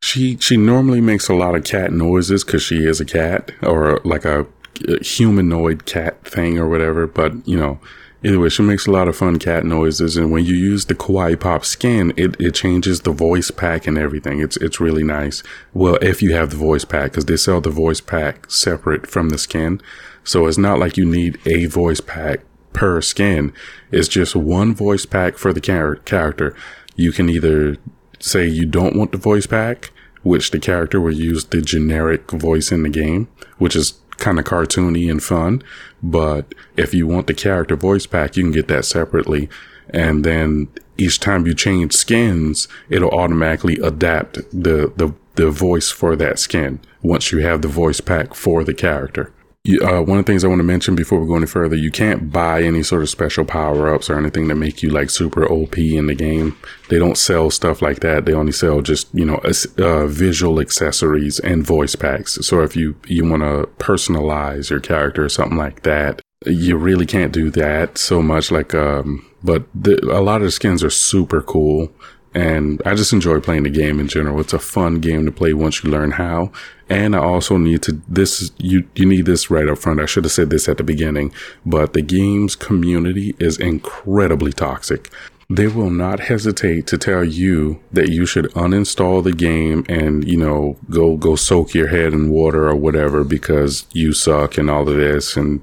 She 0.01 0.37
she 0.39 0.57
normally 0.57 1.01
makes 1.01 1.29
a 1.29 1.35
lot 1.35 1.55
of 1.55 1.65
cat 1.65 1.93
noises 1.93 2.45
because 2.45 2.63
she 2.63 2.85
is 2.87 3.01
a 3.01 3.05
cat 3.05 3.53
or 3.63 4.01
like 4.05 4.25
a, 4.25 4.47
a 4.87 5.03
humanoid 5.03 5.87
cat 5.87 6.25
thing 6.25 6.59
or 6.59 6.69
whatever. 6.69 7.07
But 7.07 7.47
you 7.49 7.57
know, 7.57 7.81
either 8.23 8.39
way, 8.39 8.51
she 8.51 8.63
makes 8.63 8.87
a 8.87 8.91
lot 8.91 9.09
of 9.09 9.17
fun 9.17 9.39
cat 9.39 9.65
noises. 9.65 10.17
And 10.17 10.31
when 10.31 10.45
you 10.45 10.55
use 10.55 10.85
the 10.85 10.95
Kawaii 10.95 11.41
Pop 11.41 11.65
skin, 11.65 12.13
it, 12.17 12.39
it 12.39 12.55
changes 12.55 13.01
the 13.01 13.13
voice 13.13 13.51
pack 13.51 13.87
and 13.87 13.97
everything. 13.97 14.41
It's 14.41 14.57
it's 14.59 14.79
really 14.79 15.05
nice. 15.05 15.43
Well, 15.73 15.97
if 15.97 16.23
you 16.23 16.35
have 16.35 16.51
the 16.51 16.57
voice 16.57 16.85
pack, 16.85 17.13
because 17.13 17.25
they 17.25 17.37
sell 17.37 17.61
the 17.61 17.71
voice 17.71 18.01
pack 18.01 18.51
separate 18.51 19.07
from 19.07 19.31
the 19.31 19.39
skin, 19.39 19.81
so 20.23 20.47
it's 20.47 20.59
not 20.59 20.79
like 20.79 20.97
you 20.97 21.07
need 21.07 21.41
a 21.47 21.67
voice 21.67 22.01
pack 22.01 22.41
per 22.75 23.01
skin 23.01 23.55
is 23.91 24.09
just 24.09 24.37
one 24.37 24.75
voice 24.75 25.07
pack 25.07 25.39
for 25.39 25.55
the 25.55 25.61
char- 25.61 25.97
character. 25.97 26.55
You 26.97 27.13
can 27.13 27.31
either 27.31 27.79
say 28.21 28.47
you 28.47 28.67
don't 28.67 28.97
want 28.97 29.13
the 29.13 29.19
voice 29.19 29.47
pack, 29.47 29.91
which 30.23 30.51
the 30.51 30.59
character 30.59 31.01
will 31.01 31.15
use 31.15 31.45
the 31.47 31.63
generic 31.63 32.31
voice 32.31 32.71
in 32.71 32.83
the 32.83 32.89
game, 32.91 33.29
which 33.57 33.75
is 33.75 33.95
kind 34.19 34.39
of 34.39 34.45
cartoony 34.45 35.11
and 35.11 35.23
fun. 35.23 35.63
But 36.03 36.55
if 36.77 36.93
you 36.93 37.07
want 37.07 37.27
the 37.27 37.35
character 37.35 37.77
voice 37.77 38.07
pack, 38.07 38.37
you 38.37 38.43
can 38.43 38.53
get 38.53 38.69
that 38.69 38.85
separately. 38.85 39.49
And 39.91 40.25
then 40.25 40.69
each 40.97 41.21
time 41.21 41.47
you 41.47 41.55
change 41.55 41.93
skins, 41.93 42.69
it'll 42.89 43.11
automatically 43.11 43.79
adapt 43.83 44.37
the, 44.51 44.93
the, 44.97 45.15
the 45.35 45.51
voice 45.51 45.91
for 45.91 46.17
that 46.17 46.39
skin 46.39 46.81
once 47.03 47.33
you 47.33 47.39
have 47.39 47.63
the 47.63 47.69
voice 47.69 48.01
pack 48.01 48.35
for 48.35 48.65
the 48.65 48.75
character. 48.75 49.33
Uh, 49.67 50.03
one 50.03 50.19
of 50.19 50.27
the 50.27 50.31
things 50.31 50.45
I 50.45 50.49
want 50.49 50.59
to 50.59 50.65
mention 50.65 50.95
before 50.95 51.19
we 51.19 51.27
go 51.27 51.37
any 51.37 51.47
further, 51.47 51.75
you 51.75 51.91
can't 51.91 52.31
buy 52.31 52.63
any 52.63 52.83
sort 52.83 53.01
of 53.01 53.09
special 53.09 53.47
power 53.47 53.95
ups 53.95 54.11
or 54.11 54.19
anything 54.19 54.49
that 54.49 54.57
make 54.57 54.83
you 54.83 54.91
like 54.91 55.09
super 55.09 55.51
OP 55.51 55.79
in 55.79 56.07
the 56.07 56.15
game. 56.15 56.55
They 56.91 56.99
don't 56.99 57.17
sell 57.17 57.51
stuff 57.51 57.81
like 57.81 58.01
that. 58.01 58.27
They 58.27 58.35
only 58.35 58.53
sell 58.53 58.83
just, 58.83 59.09
you 59.15 59.25
know, 59.25 59.41
uh, 59.79 60.07
visual 60.07 60.61
accessories 60.61 61.39
and 61.39 61.65
voice 61.65 61.97
packs. 61.97 62.35
So 62.47 62.61
if 62.61 62.77
you, 62.77 62.97
you 63.07 63.27
want 63.27 63.43
to 63.43 63.67
personalize 63.83 64.69
your 64.69 64.81
character 64.81 65.25
or 65.25 65.31
something 65.31 65.57
like 65.57 65.83
that, 65.85 66.21
you 66.45 66.77
really 66.77 67.07
can't 67.07 67.33
do 67.33 67.49
that 67.53 67.97
so 67.97 68.21
much. 68.21 68.51
Like, 68.51 68.75
um, 68.75 69.25
but 69.43 69.65
the, 69.75 69.99
a 70.13 70.21
lot 70.21 70.43
of 70.43 70.49
the 70.49 70.51
skins 70.51 70.85
are 70.85 70.91
super 70.91 71.41
cool. 71.41 71.91
And 72.35 72.83
I 72.85 72.95
just 72.95 73.13
enjoy 73.13 73.39
playing 73.41 73.63
the 73.63 73.71
game 73.71 74.01
in 74.01 74.09
general. 74.09 74.41
It's 74.41 74.53
a 74.53 74.59
fun 74.59 75.01
game 75.01 75.25
to 75.25 75.33
play 75.33 75.55
once 75.55 75.85
you 75.85 75.91
learn 75.91 76.13
how. 76.13 76.51
And 76.89 77.15
I 77.15 77.21
also 77.21 77.57
need 77.57 77.83
to, 77.83 77.93
this, 78.09 78.51
you, 78.59 78.89
you 78.97 79.07
need 79.07 79.25
this 79.25 79.51
right 79.51 79.69
up 79.69 79.79
front. 79.79 80.01
I 80.01 80.07
should 80.07 80.25
have 80.25 80.33
said 80.33 80.51
this 80.51 80.69
at 80.69 80.77
the 80.77 80.83
beginning, 80.83 81.33
but 81.65 81.93
the 81.93 82.03
game's 82.03 82.57
community 82.57 83.37
is 83.39 83.59
incredibly 83.59 84.53
toxic. 84.53 85.11
They 85.49 85.69
will 85.69 85.91
not 85.91 86.21
hesitate 86.21 86.87
to 86.89 86.99
tell 86.99 87.23
you 87.23 87.81
that 87.93 88.09
you 88.09 88.27
should 88.27 88.47
uninstall 88.53 89.23
the 89.23 89.33
game 89.33 89.85
and, 89.89 90.27
you 90.27 90.39
know, 90.39 90.77
go, 90.91 91.17
go 91.17 91.37
soak 91.37 91.75
your 91.75 91.89
head 91.89 92.13
in 92.13 92.31
water 92.31 92.69
or 92.69 92.75
whatever 92.75 93.25
because 93.25 93.87
you 93.93 94.13
suck 94.13 94.59
and 94.59 94.69
all 94.69 94.89
of 94.89 94.97
this. 94.97 95.37
And 95.37 95.61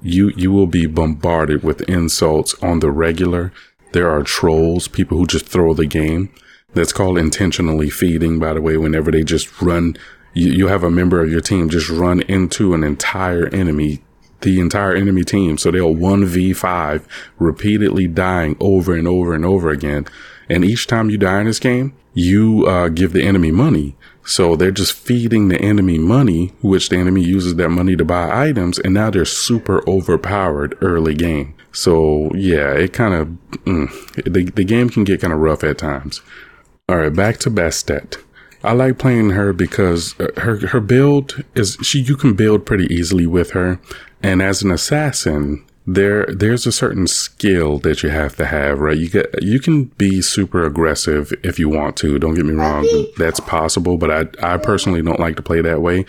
you, 0.00 0.32
you 0.36 0.52
will 0.52 0.68
be 0.68 0.86
bombarded 0.86 1.62
with 1.62 1.82
insults 1.82 2.54
on 2.62 2.80
the 2.80 2.90
regular 2.90 3.52
there 3.96 4.10
are 4.10 4.22
trolls, 4.22 4.88
people 4.88 5.16
who 5.16 5.26
just 5.26 5.46
throw 5.46 5.72
the 5.72 5.86
game. 5.86 6.28
That's 6.74 6.92
called 6.92 7.16
intentionally 7.16 7.88
feeding, 7.88 8.38
by 8.38 8.52
the 8.52 8.60
way, 8.60 8.76
whenever 8.76 9.10
they 9.10 9.24
just 9.24 9.62
run, 9.62 9.96
you, 10.34 10.50
you 10.50 10.66
have 10.66 10.84
a 10.84 10.90
member 10.90 11.22
of 11.22 11.30
your 11.30 11.40
team 11.40 11.70
just 11.70 11.88
run 11.88 12.20
into 12.20 12.74
an 12.74 12.84
entire 12.84 13.48
enemy, 13.54 14.02
the 14.42 14.60
entire 14.60 14.94
enemy 14.94 15.24
team. 15.24 15.56
So 15.56 15.70
they'll 15.70 15.94
1v5, 15.94 17.06
repeatedly 17.38 18.06
dying 18.06 18.54
over 18.60 18.94
and 18.94 19.08
over 19.08 19.32
and 19.32 19.46
over 19.46 19.70
again. 19.70 20.04
And 20.50 20.62
each 20.62 20.86
time 20.86 21.08
you 21.08 21.16
die 21.16 21.40
in 21.40 21.46
this 21.46 21.58
game, 21.58 21.96
you 22.12 22.66
uh, 22.66 22.88
give 22.88 23.14
the 23.14 23.22
enemy 23.22 23.50
money. 23.50 23.96
So 24.26 24.56
they're 24.56 24.72
just 24.72 24.92
feeding 24.92 25.48
the 25.48 25.60
enemy 25.60 25.98
money, 25.98 26.48
which 26.60 26.88
the 26.88 26.96
enemy 26.96 27.22
uses 27.22 27.54
that 27.54 27.68
money 27.68 27.94
to 27.94 28.04
buy 28.04 28.48
items, 28.48 28.78
and 28.80 28.92
now 28.92 29.08
they're 29.08 29.24
super 29.24 29.88
overpowered 29.88 30.76
early 30.80 31.14
game. 31.14 31.54
So 31.70 32.30
yeah, 32.34 32.72
it 32.72 32.92
kind 32.92 33.14
of 33.14 33.28
mm, 33.64 34.24
the 34.24 34.44
the 34.50 34.64
game 34.64 34.90
can 34.90 35.04
get 35.04 35.20
kind 35.20 35.32
of 35.32 35.38
rough 35.38 35.62
at 35.62 35.78
times. 35.78 36.22
All 36.88 36.96
right, 36.96 37.14
back 37.14 37.38
to 37.38 37.50
Bastet. 37.50 38.16
I 38.64 38.72
like 38.72 38.98
playing 38.98 39.30
her 39.30 39.52
because 39.52 40.18
uh, 40.18 40.28
her 40.38 40.66
her 40.68 40.80
build 40.80 41.44
is 41.54 41.76
she 41.82 42.00
you 42.00 42.16
can 42.16 42.34
build 42.34 42.66
pretty 42.66 42.92
easily 42.92 43.28
with 43.28 43.50
her, 43.50 43.78
and 44.24 44.42
as 44.42 44.62
an 44.62 44.72
assassin, 44.72 45.64
there 45.86 46.26
there's 46.26 46.66
a 46.66 46.72
certain 46.72 47.06
skill 47.06 47.78
that 47.78 48.02
you 48.02 48.08
have 48.08 48.36
to 48.36 48.46
have, 48.46 48.80
right? 48.80 48.96
You 48.96 49.08
get 49.08 49.42
you 49.42 49.60
can 49.60 49.84
be 49.84 50.20
super 50.20 50.64
aggressive 50.64 51.32
if 51.44 51.58
you 51.58 51.68
want 51.68 51.96
to. 51.98 52.18
Don't 52.18 52.34
get 52.34 52.44
me 52.44 52.54
wrong, 52.54 52.86
that's 53.16 53.40
possible, 53.40 53.96
but 53.96 54.10
I 54.10 54.54
I 54.54 54.56
personally 54.56 55.02
don't 55.02 55.20
like 55.20 55.36
to 55.36 55.42
play 55.42 55.60
that 55.60 55.82
way. 55.82 56.04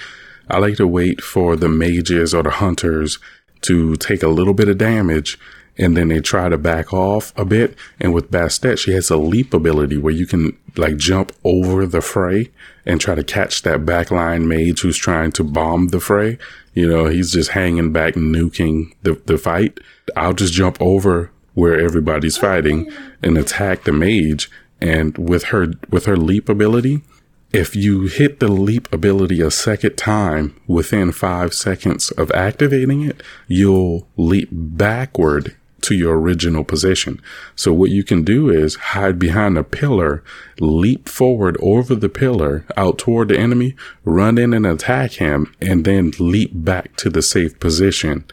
I 0.49 0.59
like 0.59 0.77
to 0.77 0.87
wait 0.87 1.21
for 1.21 1.55
the 1.55 1.69
mages 1.69 2.33
or 2.33 2.41
the 2.41 2.49
hunters 2.49 3.19
to 3.61 3.95
take 3.97 4.23
a 4.23 4.29
little 4.29 4.53
bit 4.53 4.69
of 4.69 4.77
damage 4.77 5.37
and 5.77 5.95
then 5.95 6.07
they 6.07 6.19
try 6.19 6.49
to 6.49 6.57
back 6.57 6.93
off 6.93 7.31
a 7.37 7.45
bit. 7.45 7.75
And 7.99 8.13
with 8.13 8.31
Bastet, 8.31 8.79
she 8.79 8.91
has 8.93 9.09
a 9.09 9.17
leap 9.17 9.53
ability 9.53 9.97
where 9.97 10.13
you 10.13 10.25
can 10.25 10.57
like 10.75 10.97
jump 10.97 11.31
over 11.43 11.85
the 11.85 12.01
fray 12.01 12.49
and 12.85 12.99
try 12.99 13.15
to 13.15 13.23
catch 13.23 13.61
that 13.61 13.81
backline 13.81 14.45
mage 14.45 14.81
who's 14.81 14.97
trying 14.97 15.31
to 15.33 15.43
bomb 15.43 15.89
the 15.89 15.99
fray. 15.99 16.37
You 16.73 16.87
know, 16.87 17.05
he's 17.07 17.31
just 17.31 17.51
hanging 17.51 17.91
back, 17.91 18.15
nuking 18.15 18.93
the, 19.03 19.21
the 19.25 19.37
fight. 19.37 19.79
I'll 20.15 20.33
just 20.33 20.53
jump 20.53 20.77
over 20.81 21.31
where 21.53 21.79
everybody's 21.79 22.37
oh, 22.37 22.41
fighting 22.41 22.91
and 23.21 23.37
attack 23.37 23.83
the 23.83 23.91
mage. 23.91 24.49
And 24.79 25.17
with 25.17 25.45
her, 25.45 25.73
with 25.89 26.05
her 26.05 26.17
leap 26.17 26.49
ability, 26.49 27.01
if 27.51 27.75
you 27.75 28.03
hit 28.03 28.39
the 28.39 28.47
leap 28.47 28.91
ability 28.93 29.41
a 29.41 29.49
second 29.49 29.95
time 29.95 30.55
within 30.67 31.11
five 31.11 31.53
seconds 31.53 32.11
of 32.11 32.31
activating 32.31 33.03
it, 33.03 33.23
you'll 33.47 34.07
leap 34.17 34.49
backward 34.51 35.55
to 35.81 35.95
your 35.95 36.19
original 36.19 36.63
position. 36.63 37.21
So 37.55 37.73
what 37.73 37.91
you 37.91 38.03
can 38.03 38.23
do 38.23 38.49
is 38.49 38.75
hide 38.75 39.19
behind 39.19 39.57
a 39.57 39.63
pillar, 39.63 40.23
leap 40.59 41.07
forward 41.07 41.57
over 41.61 41.95
the 41.95 42.09
pillar 42.09 42.65
out 42.75 42.97
toward 42.97 43.29
the 43.29 43.39
enemy, 43.39 43.75
run 44.03 44.37
in 44.37 44.53
and 44.53 44.65
attack 44.65 45.13
him, 45.13 45.53
and 45.61 45.85
then 45.85 46.13
leap 46.19 46.51
back 46.53 46.95
to 46.97 47.09
the 47.09 47.21
safe 47.21 47.59
position. 47.59 48.25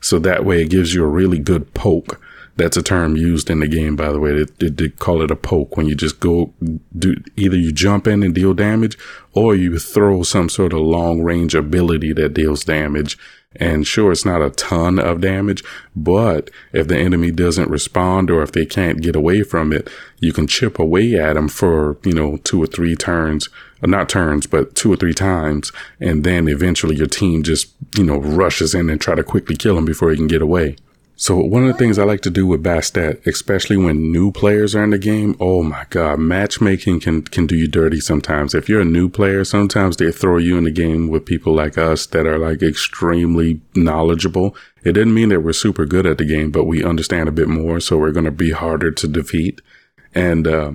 So 0.00 0.18
that 0.20 0.44
way 0.44 0.62
it 0.62 0.70
gives 0.70 0.94
you 0.94 1.04
a 1.04 1.08
really 1.08 1.38
good 1.38 1.74
poke. 1.74 2.20
That's 2.56 2.76
a 2.76 2.82
term 2.82 3.16
used 3.16 3.48
in 3.48 3.60
the 3.60 3.68
game, 3.68 3.96
by 3.96 4.12
the 4.12 4.20
way. 4.20 4.44
They, 4.44 4.68
they, 4.68 4.88
call 4.90 5.22
it 5.22 5.30
a 5.30 5.36
poke 5.36 5.76
when 5.76 5.86
you 5.86 5.94
just 5.94 6.20
go 6.20 6.52
do 6.96 7.16
either 7.34 7.56
you 7.56 7.72
jump 7.72 8.06
in 8.06 8.22
and 8.22 8.34
deal 8.34 8.52
damage 8.52 8.98
or 9.32 9.54
you 9.54 9.78
throw 9.78 10.22
some 10.22 10.50
sort 10.50 10.74
of 10.74 10.80
long 10.80 11.22
range 11.22 11.54
ability 11.54 12.12
that 12.12 12.34
deals 12.34 12.64
damage 12.64 13.16
and 13.56 13.86
sure, 13.86 14.12
it's 14.12 14.24
not 14.24 14.42
a 14.42 14.50
ton 14.50 14.98
of 14.98 15.20
damage, 15.20 15.62
but 15.94 16.50
if 16.72 16.88
the 16.88 16.98
enemy 16.98 17.30
doesn't 17.30 17.70
respond 17.70 18.30
or 18.30 18.42
if 18.42 18.52
they 18.52 18.64
can't 18.64 19.02
get 19.02 19.14
away 19.14 19.42
from 19.42 19.72
it, 19.72 19.90
you 20.20 20.32
can 20.32 20.46
chip 20.46 20.78
away 20.78 21.14
at 21.14 21.34
them 21.34 21.48
for, 21.48 21.98
you 22.04 22.12
know, 22.12 22.38
two 22.38 22.62
or 22.62 22.66
three 22.66 22.96
turns, 22.96 23.48
uh, 23.82 23.86
not 23.86 24.08
turns, 24.08 24.46
but 24.46 24.74
two 24.74 24.92
or 24.92 24.96
three 24.96 25.14
times. 25.14 25.70
And 26.00 26.24
then 26.24 26.48
eventually 26.48 26.96
your 26.96 27.06
team 27.06 27.42
just, 27.42 27.72
you 27.96 28.04
know, 28.04 28.18
rushes 28.18 28.74
in 28.74 28.88
and 28.88 29.00
try 29.00 29.14
to 29.14 29.24
quickly 29.24 29.56
kill 29.56 29.76
him 29.76 29.84
before 29.84 30.10
he 30.10 30.16
can 30.16 30.28
get 30.28 30.42
away. 30.42 30.76
So 31.22 31.36
one 31.36 31.62
of 31.62 31.68
the 31.68 31.78
things 31.78 32.00
I 32.00 32.02
like 32.02 32.22
to 32.22 32.30
do 32.30 32.48
with 32.48 32.64
Bastet, 32.64 33.24
especially 33.28 33.76
when 33.76 34.10
new 34.10 34.32
players 34.32 34.74
are 34.74 34.82
in 34.82 34.90
the 34.90 34.98
game, 34.98 35.36
oh 35.38 35.62
my 35.62 35.86
God, 35.88 36.18
matchmaking 36.18 36.98
can, 36.98 37.22
can 37.22 37.46
do 37.46 37.54
you 37.54 37.68
dirty 37.68 38.00
sometimes. 38.00 38.56
If 38.56 38.68
you're 38.68 38.80
a 38.80 38.84
new 38.84 39.08
player, 39.08 39.44
sometimes 39.44 39.96
they 39.96 40.10
throw 40.10 40.38
you 40.38 40.58
in 40.58 40.64
the 40.64 40.72
game 40.72 41.06
with 41.06 41.24
people 41.24 41.54
like 41.54 41.78
us 41.78 42.06
that 42.06 42.26
are 42.26 42.38
like 42.38 42.60
extremely 42.60 43.60
knowledgeable. 43.76 44.56
It 44.82 44.94
didn't 44.94 45.14
mean 45.14 45.28
that 45.28 45.42
we're 45.42 45.52
super 45.52 45.86
good 45.86 46.06
at 46.06 46.18
the 46.18 46.24
game, 46.24 46.50
but 46.50 46.64
we 46.64 46.82
understand 46.82 47.28
a 47.28 47.32
bit 47.32 47.46
more. 47.46 47.78
So 47.78 47.98
we're 47.98 48.10
going 48.10 48.24
to 48.24 48.32
be 48.32 48.50
harder 48.50 48.90
to 48.90 49.06
defeat. 49.06 49.60
And, 50.16 50.48
uh, 50.48 50.72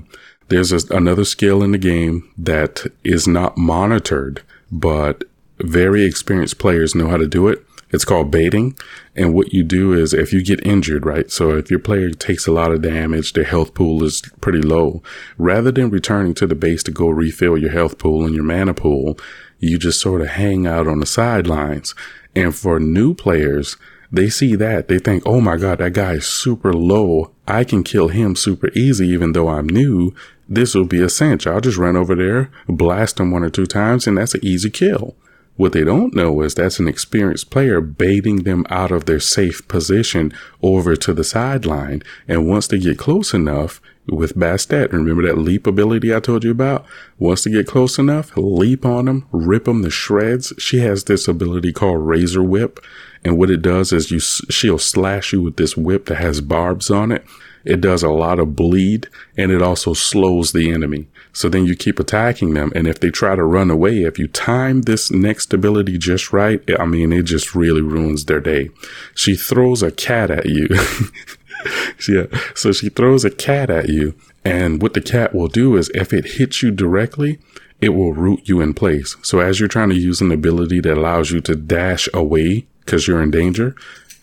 there's 0.47 0.71
a, 0.71 0.95
another 0.95 1.25
skill 1.25 1.61
in 1.61 1.73
the 1.73 1.77
game 1.77 2.31
that 2.37 2.85
is 3.03 3.27
not 3.27 3.57
monitored, 3.57 4.43
but 4.71 5.25
very 5.59 6.05
experienced 6.05 6.57
players 6.57 6.95
know 6.95 7.09
how 7.09 7.17
to 7.17 7.27
do 7.27 7.49
it. 7.49 7.66
It's 7.91 8.05
called 8.05 8.31
baiting. 8.31 8.77
And 9.15 9.33
what 9.33 9.53
you 9.53 9.63
do 9.63 9.93
is 9.93 10.13
if 10.13 10.33
you 10.33 10.43
get 10.43 10.65
injured, 10.65 11.05
right? 11.05 11.31
So 11.31 11.51
if 11.51 11.71
your 11.71 11.79
player 11.79 12.11
takes 12.11 12.45
a 12.45 12.51
lot 12.51 12.71
of 12.71 12.81
damage, 12.81 13.33
their 13.33 13.45
health 13.45 13.73
pool 13.73 14.03
is 14.03 14.21
pretty 14.41 14.61
low. 14.61 15.01
Rather 15.37 15.71
than 15.71 15.89
returning 15.89 16.33
to 16.35 16.47
the 16.47 16.55
base 16.55 16.83
to 16.83 16.91
go 16.91 17.07
refill 17.07 17.57
your 17.57 17.71
health 17.71 17.97
pool 17.97 18.25
and 18.25 18.35
your 18.35 18.43
mana 18.43 18.73
pool, 18.73 19.17
you 19.59 19.77
just 19.77 20.01
sort 20.01 20.21
of 20.21 20.27
hang 20.27 20.67
out 20.67 20.87
on 20.87 20.99
the 20.99 21.05
sidelines. 21.05 21.95
And 22.35 22.55
for 22.55 22.79
new 22.79 23.13
players, 23.13 23.77
they 24.11 24.29
see 24.29 24.55
that. 24.55 24.87
They 24.87 24.99
think, 24.99 25.23
oh 25.25 25.41
my 25.41 25.57
God, 25.57 25.79
that 25.79 25.93
guy 25.93 26.13
is 26.13 26.27
super 26.27 26.73
low. 26.73 27.31
I 27.47 27.63
can 27.63 27.83
kill 27.83 28.09
him 28.09 28.35
super 28.35 28.69
easy, 28.75 29.07
even 29.07 29.31
though 29.31 29.47
I'm 29.47 29.67
new. 29.67 30.13
This 30.47 30.75
will 30.75 30.85
be 30.85 31.01
a 31.01 31.09
cinch. 31.09 31.47
I'll 31.47 31.61
just 31.61 31.77
run 31.77 31.97
over 31.97 32.15
there, 32.15 32.51
blast 32.67 33.19
him 33.19 33.31
one 33.31 33.43
or 33.43 33.49
two 33.49 33.65
times, 33.65 34.07
and 34.07 34.17
that's 34.17 34.33
an 34.33 34.45
easy 34.45 34.69
kill. 34.69 35.15
What 35.57 35.73
they 35.73 35.83
don't 35.83 36.13
know 36.13 36.41
is 36.41 36.53
that's 36.53 36.79
an 36.79 36.87
experienced 36.87 37.49
player 37.49 37.81
baiting 37.81 38.43
them 38.43 38.65
out 38.69 38.91
of 38.91 39.05
their 39.05 39.19
safe 39.19 39.67
position 39.67 40.31
over 40.61 40.95
to 40.95 41.13
the 41.13 41.23
sideline. 41.23 42.03
And 42.27 42.47
once 42.47 42.67
they 42.67 42.77
get 42.77 42.99
close 42.99 43.33
enough 43.33 43.81
with 44.07 44.37
Bastet, 44.37 44.93
remember 44.93 45.23
that 45.23 45.39
leap 45.39 45.65
ability 45.65 46.15
I 46.15 46.19
told 46.19 46.43
you 46.43 46.51
about? 46.51 46.85
Once 47.17 47.43
they 47.43 47.51
get 47.51 47.65
close 47.65 47.97
enough, 47.97 48.31
leap 48.37 48.85
on 48.85 49.05
them, 49.05 49.27
rip 49.31 49.65
them 49.65 49.83
to 49.83 49.89
shreds. 49.89 50.53
She 50.59 50.79
has 50.79 51.03
this 51.03 51.27
ability 51.27 51.73
called 51.73 52.07
Razor 52.07 52.43
Whip. 52.43 52.79
And 53.25 53.35
what 53.37 53.49
it 53.49 53.63
does 53.63 53.91
is 53.91 54.11
you, 54.11 54.19
she'll 54.19 54.77
slash 54.77 55.33
you 55.33 55.41
with 55.41 55.57
this 55.57 55.75
whip 55.75 56.05
that 56.05 56.17
has 56.17 56.39
barbs 56.39 56.91
on 56.91 57.11
it. 57.11 57.25
It 57.65 57.81
does 57.81 58.03
a 58.03 58.09
lot 58.09 58.39
of 58.39 58.55
bleed 58.55 59.09
and 59.35 59.51
it 59.51 59.61
also 59.61 59.93
slows 59.93 60.51
the 60.51 60.71
enemy. 60.71 61.07
So 61.37 61.49
then 61.49 61.67
you 61.67 61.75
keep 61.75 61.99
attacking 61.99 62.55
them. 62.55 62.71
And 62.73 62.87
if 62.87 62.99
they 62.99 63.11
try 63.11 63.35
to 63.35 63.43
run 63.43 63.69
away, 63.69 64.01
if 64.01 64.17
you 64.17 64.27
time 64.27 64.81
this 64.81 65.11
next 65.11 65.53
ability 65.53 65.99
just 65.99 66.33
right, 66.33 66.59
I 66.79 66.85
mean, 66.85 67.13
it 67.13 67.25
just 67.25 67.53
really 67.53 67.83
ruins 67.83 68.25
their 68.25 68.39
day. 68.39 68.71
She 69.13 69.35
throws 69.35 69.83
a 69.83 69.91
cat 69.91 70.31
at 70.31 70.47
you. 70.47 70.67
yeah. 72.09 72.23
Uh, 72.33 72.39
so 72.55 72.71
she 72.71 72.89
throws 72.89 73.23
a 73.23 73.29
cat 73.29 73.69
at 73.69 73.87
you. 73.87 74.15
And 74.43 74.81
what 74.81 74.95
the 74.95 75.01
cat 75.01 75.35
will 75.35 75.47
do 75.47 75.77
is 75.77 75.91
if 75.93 76.11
it 76.11 76.25
hits 76.25 76.63
you 76.63 76.71
directly, 76.71 77.37
it 77.79 77.89
will 77.89 78.13
root 78.13 78.49
you 78.49 78.59
in 78.59 78.73
place. 78.73 79.15
So 79.21 79.39
as 79.39 79.59
you're 79.59 79.69
trying 79.69 79.89
to 79.89 79.95
use 79.95 80.21
an 80.21 80.31
ability 80.31 80.79
that 80.79 80.97
allows 80.97 81.29
you 81.29 81.39
to 81.41 81.55
dash 81.55 82.09
away 82.15 82.65
because 82.79 83.07
you're 83.07 83.21
in 83.21 83.29
danger, 83.29 83.75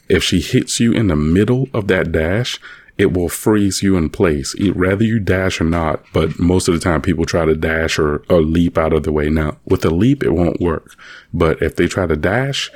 if 0.09 0.25
she 0.25 0.41
hits 0.41 0.81
you 0.81 0.91
in 0.91 1.07
the 1.07 1.15
middle 1.15 1.69
of 1.73 1.87
that 1.87 2.11
dash, 2.11 2.59
it 2.97 3.13
will 3.13 3.29
freeze 3.29 3.83
you 3.83 3.97
in 3.97 4.09
place, 4.09 4.55
whether 4.75 5.03
you 5.03 5.19
dash 5.19 5.61
or 5.61 5.65
not. 5.65 6.05
But 6.13 6.39
most 6.39 6.69
of 6.69 6.75
the 6.75 6.81
time, 6.81 7.03
people 7.03 7.25
try 7.25 7.45
to 7.45 7.57
dash 7.57 7.99
or, 7.99 8.25
or 8.29 8.41
leap 8.41 8.79
out 8.79 8.93
of 8.93 9.03
the 9.03 9.13
way. 9.13 9.29
Now, 9.29 9.57
with 9.65 9.85
a 9.85 9.91
leap, 9.91 10.23
it 10.23 10.33
won't 10.33 10.61
work. 10.61 10.95
But 11.33 11.61
if 11.61 11.77
they 11.77 11.89
try 11.89 12.07
to 12.07 12.17
dash, 12.17 12.71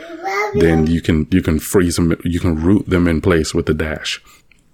then 0.54 0.86
you 0.86 1.00
can 1.00 1.28
you 1.30 1.42
can 1.42 1.58
freeze 1.60 1.96
them, 1.96 2.16
you 2.24 2.40
can 2.40 2.56
root 2.56 2.88
them 2.88 3.06
in 3.06 3.20
place 3.20 3.54
with 3.54 3.66
the 3.66 3.74
dash. 3.74 4.20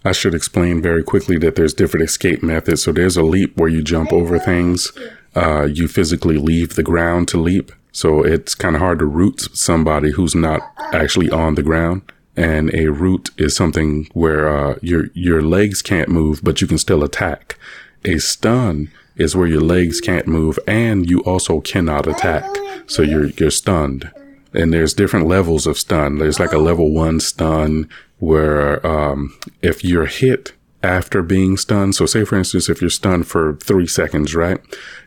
I 0.04 0.12
should 0.12 0.34
explain 0.34 0.82
very 0.82 1.02
quickly 1.02 1.38
that 1.38 1.56
there's 1.56 1.72
different 1.72 2.04
escape 2.04 2.42
methods. 2.42 2.82
So 2.82 2.92
there's 2.92 3.16
a 3.16 3.22
leap 3.22 3.56
where 3.56 3.70
you 3.70 3.82
jump 3.82 4.12
over 4.12 4.38
things. 4.38 4.92
Uh, 5.34 5.64
you 5.64 5.88
physically 5.88 6.36
leave 6.36 6.74
the 6.74 6.82
ground 6.82 7.28
to 7.28 7.40
leap. 7.40 7.72
So 7.92 8.22
it's 8.22 8.54
kind 8.54 8.76
of 8.76 8.82
hard 8.82 8.98
to 8.98 9.06
root 9.06 9.40
somebody 9.56 10.10
who's 10.10 10.34
not 10.34 10.60
actually 10.92 11.30
on 11.30 11.54
the 11.54 11.62
ground. 11.62 12.02
And 12.36 12.74
a 12.74 12.88
root 12.88 13.30
is 13.36 13.54
something 13.54 14.08
where 14.12 14.48
uh, 14.48 14.78
your 14.82 15.06
your 15.14 15.40
legs 15.40 15.82
can't 15.82 16.08
move, 16.08 16.40
but 16.42 16.60
you 16.60 16.66
can 16.66 16.78
still 16.78 17.04
attack. 17.04 17.56
A 18.04 18.18
stun 18.18 18.90
is 19.16 19.36
where 19.36 19.46
your 19.46 19.60
legs 19.60 20.00
can't 20.00 20.26
move 20.26 20.58
and 20.66 21.08
you 21.08 21.20
also 21.20 21.60
cannot 21.60 22.06
attack. 22.06 22.44
So 22.86 23.02
you're 23.02 23.26
you're 23.26 23.50
stunned. 23.50 24.10
And 24.52 24.72
there's 24.72 24.94
different 24.94 25.26
levels 25.26 25.66
of 25.66 25.78
stun. 25.78 26.18
There's 26.18 26.38
like 26.38 26.52
a 26.52 26.58
level 26.58 26.92
one 26.92 27.18
stun 27.20 27.88
where 28.18 28.84
um, 28.86 29.36
if 29.62 29.84
you're 29.84 30.06
hit 30.06 30.52
after 30.84 31.22
being 31.22 31.56
stunned. 31.56 31.94
So 31.94 32.04
say 32.04 32.24
for 32.24 32.36
instance, 32.36 32.68
if 32.68 32.80
you're 32.80 32.90
stunned 32.90 33.26
for 33.26 33.54
three 33.54 33.86
seconds, 33.86 34.34
right? 34.34 34.60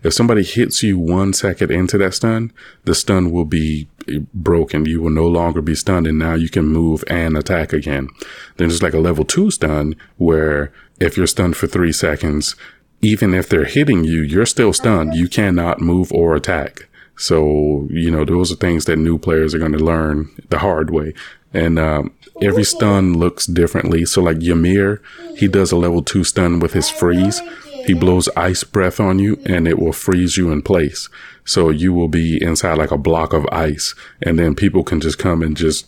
If 0.04 0.14
somebody 0.14 0.44
hits 0.44 0.82
you 0.82 0.98
one 0.98 1.34
second 1.34 1.72
into 1.72 2.00
that 2.00 2.16
stun, 2.16 2.52
the 2.86 2.96
stun 2.96 3.32
will 3.32 3.46
be 3.46 3.88
broken. 4.34 4.86
You 4.86 5.02
will 5.02 5.12
no 5.12 5.28
longer 5.28 5.62
be 5.62 5.76
stunned 5.76 6.08
and 6.08 6.18
now 6.18 6.34
you 6.34 6.50
can 6.50 6.66
move 6.66 7.04
and 7.08 7.38
attack 7.38 7.74
again. 7.74 8.10
Then 8.58 8.70
there's 8.70 8.82
like 8.82 8.96
a 8.96 9.00
level 9.00 9.24
two 9.24 9.52
stun 9.52 9.96
where 10.18 10.74
if 11.00 11.16
you're 11.16 11.28
stunned 11.28 11.56
for 11.56 11.68
three 11.68 11.94
seconds, 11.94 12.56
even 13.02 13.36
if 13.36 13.48
they're 13.48 13.66
hitting 13.66 14.04
you, 14.04 14.22
you're 14.22 14.48
still 14.48 14.74
stunned. 14.74 15.14
You 15.14 15.30
cannot 15.30 15.80
move 15.80 16.12
or 16.12 16.36
attack. 16.36 16.88
So, 17.18 17.88
you 17.90 18.12
know, 18.12 18.26
those 18.26 18.52
are 18.52 18.56
things 18.56 18.86
that 18.86 18.98
new 18.98 19.18
players 19.18 19.54
are 19.54 19.60
going 19.60 19.74
to 19.74 19.84
learn 19.84 20.30
the 20.50 20.60
hard 20.60 20.90
way. 20.90 21.14
And 21.54 21.80
um, 21.80 22.14
every 22.42 22.64
stun 22.64 23.14
looks 23.14 23.46
differently. 23.46 24.06
So 24.06 24.22
like 24.22 24.44
Ymir, 24.44 25.02
he 25.36 25.48
does 25.48 25.72
a 25.72 25.78
level 25.78 26.04
two 26.04 26.24
stun 26.24 26.60
with 26.60 26.74
his 26.74 26.90
freeze. 26.90 27.42
He 27.86 27.94
blows 27.94 28.28
ice 28.36 28.64
breath 28.64 29.00
on 29.00 29.20
you 29.20 29.40
and 29.46 29.68
it 29.68 29.80
will 29.80 29.94
freeze 29.94 30.36
you 30.36 30.52
in 30.52 30.62
place. 30.62 31.10
So 31.46 31.70
you 31.70 31.94
will 31.94 32.10
be 32.10 32.38
inside 32.44 32.78
like 32.78 32.92
a 32.92 32.98
block 32.98 33.32
of 33.34 33.48
ice 33.52 33.96
and 34.22 34.38
then 34.38 34.56
people 34.56 34.84
can 34.84 35.00
just 35.00 35.18
come 35.18 35.42
and 35.42 35.56
just 35.56 35.88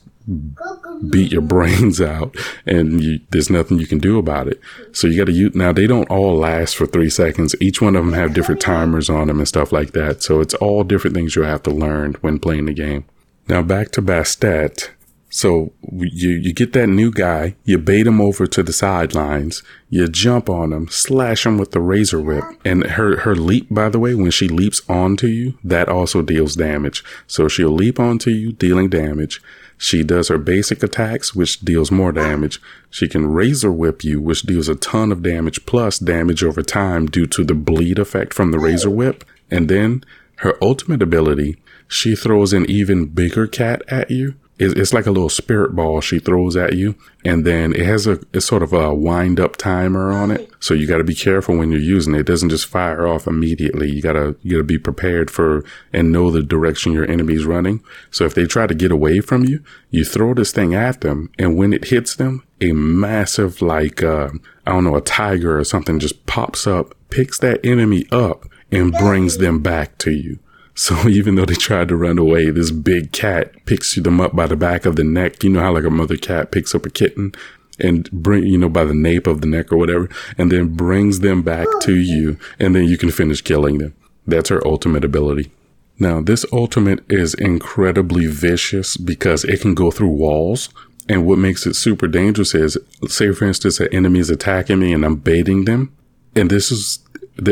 beat 1.10 1.32
your 1.32 1.42
brains 1.56 2.00
out 2.00 2.36
and 2.66 3.04
you, 3.04 3.20
there's 3.32 3.50
nothing 3.50 3.80
you 3.80 3.88
can 3.88 4.00
do 4.00 4.18
about 4.18 4.48
it. 4.48 4.62
So 4.94 5.08
you 5.08 5.18
got 5.18 5.25
to 5.25 5.34
use, 5.34 5.56
now 5.56 5.74
they 5.74 5.88
don't 5.88 6.10
all 6.10 6.38
last 6.38 6.78
for 6.78 6.86
three 6.86 7.10
seconds. 7.10 7.54
Each 7.60 7.82
one 7.82 7.98
of 7.98 8.06
them 8.06 8.13
have 8.13 8.34
different 8.34 8.62
timers 8.62 9.10
on 9.10 9.28
them 9.28 9.39
and 9.39 9.48
stuff 9.48 9.72
like 9.72 9.92
that. 9.92 10.24
So 10.24 10.39
it's 10.39 10.54
all 10.56 10.84
different 10.84 11.16
things 11.16 11.36
you 11.36 11.42
have 11.44 11.63
to 11.63 11.72
learn 11.72 12.13
when 12.22 12.39
playing 12.39 12.66
the 12.66 12.74
game. 12.74 13.04
Now 13.50 13.62
back 13.62 13.92
to 13.92 14.01
Bastet. 14.01 14.89
So 15.29 15.71
you, 15.91 16.31
you 16.31 16.53
get 16.53 16.74
that 16.74 16.88
new 16.88 17.12
guy, 17.12 17.55
you 17.63 17.77
bait 17.77 18.07
him 18.07 18.19
over 18.19 18.48
to 18.48 18.63
the 18.63 18.74
sidelines, 18.74 19.62
you 19.89 20.07
jump 20.07 20.50
on 20.50 20.74
him, 20.74 20.88
slash 20.89 21.45
him 21.45 21.59
with 21.59 21.71
the 21.71 21.79
razor 21.79 22.19
whip. 22.19 22.43
And 22.65 22.83
her, 22.83 23.17
her 23.17 23.36
leap, 23.36 23.67
by 23.69 23.89
the 23.89 24.00
way, 24.00 24.15
when 24.15 24.31
she 24.31 24.48
leaps 24.48 24.81
onto 24.89 25.27
you, 25.27 25.57
that 25.63 25.88
also 25.88 26.24
deals 26.24 26.55
damage. 26.55 27.03
So 27.27 27.48
she'll 27.48 27.69
leap 27.69 28.00
onto 28.00 28.31
you, 28.31 28.51
dealing 28.51 28.89
damage. 28.89 29.41
She 29.77 30.03
does 30.03 30.27
her 30.27 30.39
basic 30.39 30.81
attacks, 30.81 31.36
which 31.36 31.62
deals 31.62 31.91
more 31.91 32.12
damage. 32.12 32.59
She 32.89 33.07
can 33.07 33.27
razor 33.27 33.71
whip 33.71 34.03
you, 34.03 34.19
which 34.19 34.41
deals 34.41 34.67
a 34.67 34.75
ton 34.75 35.12
of 35.12 35.21
damage 35.21 35.65
plus 35.67 36.00
damage 36.00 36.43
over 36.43 36.63
time 36.63 37.05
due 37.05 37.27
to 37.27 37.43
the 37.43 37.53
bleed 37.53 38.00
effect 38.00 38.33
from 38.33 38.51
the 38.51 38.59
razor 38.59 38.89
whip. 38.89 39.24
And 39.51 39.70
then 39.70 40.03
her 40.37 40.57
ultimate 40.61 41.01
ability, 41.01 41.57
she 41.87 42.15
throws 42.15 42.51
an 42.51 42.70
even 42.70 43.05
bigger 43.05 43.48
cat 43.48 43.83
at 43.87 44.09
you 44.09 44.35
it's 44.59 44.93
like 44.93 45.05
a 45.05 45.11
little 45.11 45.29
spirit 45.29 45.75
ball 45.75 46.01
she 46.01 46.19
throws 46.19 46.57
at 46.57 46.74
you. 46.74 46.95
And 47.24 47.45
then 47.45 47.74
it 47.74 47.85
has 47.85 48.07
a, 48.07 48.19
it's 48.33 48.45
sort 48.45 48.61
of 48.61 48.74
a 48.74 48.93
wind 48.93 49.39
up 49.39 49.55
timer 49.55 50.11
on 50.11 50.31
it. 50.31 50.51
So 50.59 50.74
you 50.74 50.85
got 50.85 50.98
to 50.98 51.03
be 51.03 51.15
careful 51.15 51.57
when 51.57 51.72
you're 51.72 51.79
using 51.79 52.13
it. 52.13 52.22
It 52.22 52.25
doesn't 52.27 52.50
just 52.50 52.67
fire 52.67 53.07
off 53.07 53.25
immediately. 53.25 53.89
You 53.89 54.01
gotta, 54.01 54.35
you 54.41 54.57
gotta 54.57 54.63
be 54.63 54.77
prepared 54.77 55.31
for 55.31 55.63
and 55.93 56.11
know 56.11 56.29
the 56.29 56.43
direction 56.43 56.93
your 56.93 57.09
enemy's 57.09 57.45
running. 57.45 57.81
So 58.11 58.25
if 58.25 58.33
they 58.33 58.45
try 58.45 58.67
to 58.67 58.75
get 58.75 58.91
away 58.91 59.22
from 59.22 59.45
you, 59.45 59.63
you 59.89 60.03
throw 60.03 60.33
this 60.33 60.51
thing 60.51 60.75
at 60.75 61.01
them. 61.01 61.31
And 61.39 61.57
when 61.57 61.74
it 61.74 61.85
hits 61.85 62.15
them, 62.15 62.43
a 62.61 62.74
massive, 62.74 63.61
like, 63.61 64.03
uh, 64.03 64.29
I 64.67 64.72
don't 64.72 64.83
know, 64.83 64.95
a 64.95 65.01
tiger 65.01 65.57
or 65.57 65.63
something 65.63 66.00
just 66.00 66.25
pops 66.25 66.67
up, 66.67 66.93
picks 67.09 67.39
that 67.39 67.65
enemy 67.65 68.05
up 68.11 68.45
and 68.72 68.93
brings 68.93 69.37
them 69.37 69.61
back 69.61 69.98
to 70.00 70.11
you. 70.11 70.39
So 70.79 71.09
even 71.09 71.35
though 71.35 71.46
they 71.46 71.55
tried 71.55 71.89
to 71.89 71.98
run 71.98 72.18
away, 72.18 72.50
this 72.50 72.72
big 72.72 73.11
cat 73.11 73.65
picks 73.65 73.96
them 73.96 74.22
up 74.22 74.33
by 74.33 74.48
the 74.48 74.55
back 74.55 74.85
of 74.85 74.96
the 74.96 75.03
neck. 75.03 75.44
You 75.44 75.50
know 75.50 75.59
how 75.59 75.74
like 75.74 75.83
a 75.83 75.89
mother 75.89 76.15
cat 76.15 76.51
picks 76.51 76.74
up 76.74 76.85
a 76.85 76.89
kitten 76.89 77.33
and 77.79 78.09
bring, 78.11 78.46
you 78.46 78.57
know, 78.57 78.70
by 78.70 78.85
the 78.85 78.94
nape 78.94 79.27
of 79.27 79.42
the 79.42 79.48
neck 79.48 79.74
or 79.74 79.77
whatever, 79.77 80.09
and 80.37 80.51
then 80.51 80.75
brings 80.75 81.20
them 81.20 81.42
back 81.42 81.68
to 81.81 81.92
oh. 81.92 81.96
you. 81.96 82.37
And 82.59 82.75
then 82.75 82.85
you 82.85 82.98
can 82.98 83.11
finish 83.11 83.42
killing 83.42 83.77
them. 83.77 83.94
That's 84.25 84.50
her 84.50 84.65
ultimate 84.65 85.03
ability. 85.03 85.51
Now, 85.98 86.22
this 86.22 86.46
ultimate 86.53 87.03
is 87.11 87.33
incredibly 87.33 88.27
vicious 88.27 88.96
because 88.96 89.44
it 89.44 89.59
can 89.59 89.75
go 89.75 89.92
through 89.92 90.09
walls. 90.09 90.70
And 91.09 91.25
what 91.25 91.39
makes 91.39 91.65
it 91.65 91.75
super 91.75 92.07
dangerous 92.07 92.55
is, 92.55 92.77
say, 93.07 93.33
for 93.33 93.46
instance, 93.46 93.81
an 93.81 93.89
enemy 93.92 94.20
is 94.20 94.29
attacking 94.29 94.79
me 94.79 94.94
and 94.94 95.03
I'm 95.03 95.15
baiting 95.15 95.65
them. 95.65 95.94
And 96.35 96.50
this 96.50 96.72
is 96.72 97.00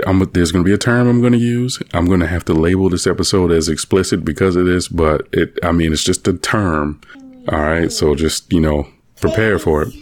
I'm, 0.06 0.20
there's 0.32 0.52
going 0.52 0.64
to 0.64 0.68
be 0.68 0.74
a 0.74 0.78
term 0.78 1.08
I'm 1.08 1.22
going 1.22 1.34
to 1.34 1.40
use. 1.40 1.80
I'm 1.94 2.06
going 2.06 2.20
to 2.20 2.28
have 2.28 2.46
to 2.46 2.54
label 2.54 2.90
this 2.90 3.08
episode 3.08 3.52
as 3.52 3.70
explicit 3.70 4.26
because 4.26 4.56
of 4.56 4.66
this, 4.66 4.88
but 4.88 5.28
it, 5.32 5.58
I 5.64 5.72
mean, 5.72 5.94
it's 5.94 6.04
just 6.04 6.28
a 6.28 6.34
term. 6.34 7.00
All 7.50 7.62
right. 7.62 7.92
So 7.92 8.16
just, 8.16 8.52
you 8.52 8.60
know, 8.60 8.88
prepare 9.22 9.60
for 9.60 9.84
it. 9.84 9.94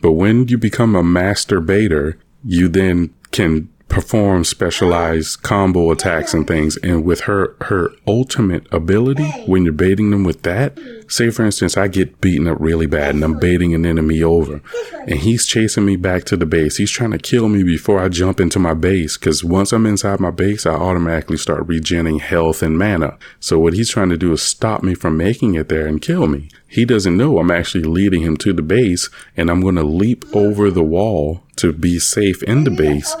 But 0.00 0.12
when 0.12 0.48
you 0.48 0.58
become 0.58 0.94
a 0.94 1.02
masturbator, 1.02 2.16
you 2.44 2.68
then 2.68 3.12
can 3.32 3.68
perform 3.94 4.42
specialized 4.42 5.40
combo 5.42 5.92
attacks 5.92 6.34
and 6.34 6.48
things. 6.48 6.76
And 6.78 7.04
with 7.04 7.20
her, 7.22 7.54
her 7.62 7.92
ultimate 8.08 8.66
ability, 8.72 9.30
when 9.46 9.62
you're 9.62 9.72
baiting 9.72 10.10
them 10.10 10.24
with 10.24 10.42
that, 10.42 10.76
say 11.06 11.30
for 11.30 11.44
instance, 11.44 11.76
I 11.76 11.86
get 11.86 12.20
beaten 12.20 12.48
up 12.48 12.58
really 12.58 12.86
bad 12.86 13.14
and 13.14 13.22
I'm 13.22 13.38
baiting 13.38 13.72
an 13.72 13.86
enemy 13.86 14.20
over 14.20 14.60
and 15.06 15.20
he's 15.20 15.46
chasing 15.46 15.84
me 15.84 15.94
back 15.94 16.24
to 16.24 16.36
the 16.36 16.44
base. 16.44 16.76
He's 16.76 16.90
trying 16.90 17.12
to 17.12 17.18
kill 17.18 17.48
me 17.48 17.62
before 17.62 18.00
I 18.00 18.08
jump 18.08 18.40
into 18.40 18.58
my 18.58 18.74
base. 18.74 19.16
Cause 19.16 19.44
once 19.44 19.72
I'm 19.72 19.86
inside 19.86 20.18
my 20.18 20.32
base, 20.32 20.66
I 20.66 20.72
automatically 20.72 21.36
start 21.36 21.66
regenerating 21.68 22.18
health 22.18 22.62
and 22.62 22.76
mana. 22.76 23.16
So 23.38 23.60
what 23.60 23.74
he's 23.74 23.90
trying 23.90 24.10
to 24.10 24.16
do 24.16 24.32
is 24.32 24.42
stop 24.42 24.82
me 24.82 24.94
from 24.94 25.16
making 25.16 25.54
it 25.54 25.68
there 25.68 25.86
and 25.86 26.02
kill 26.02 26.26
me. 26.26 26.48
He 26.66 26.84
doesn't 26.84 27.16
know 27.16 27.38
I'm 27.38 27.52
actually 27.52 27.84
leading 27.84 28.22
him 28.22 28.36
to 28.38 28.52
the 28.52 28.60
base 28.60 29.08
and 29.36 29.48
I'm 29.48 29.60
going 29.60 29.76
to 29.76 29.84
leap 29.84 30.24
over 30.34 30.72
the 30.72 30.82
wall 30.82 31.44
to 31.56 31.72
be 31.72 32.00
safe 32.00 32.42
in 32.42 32.64
the 32.64 32.70
base, 32.70 33.14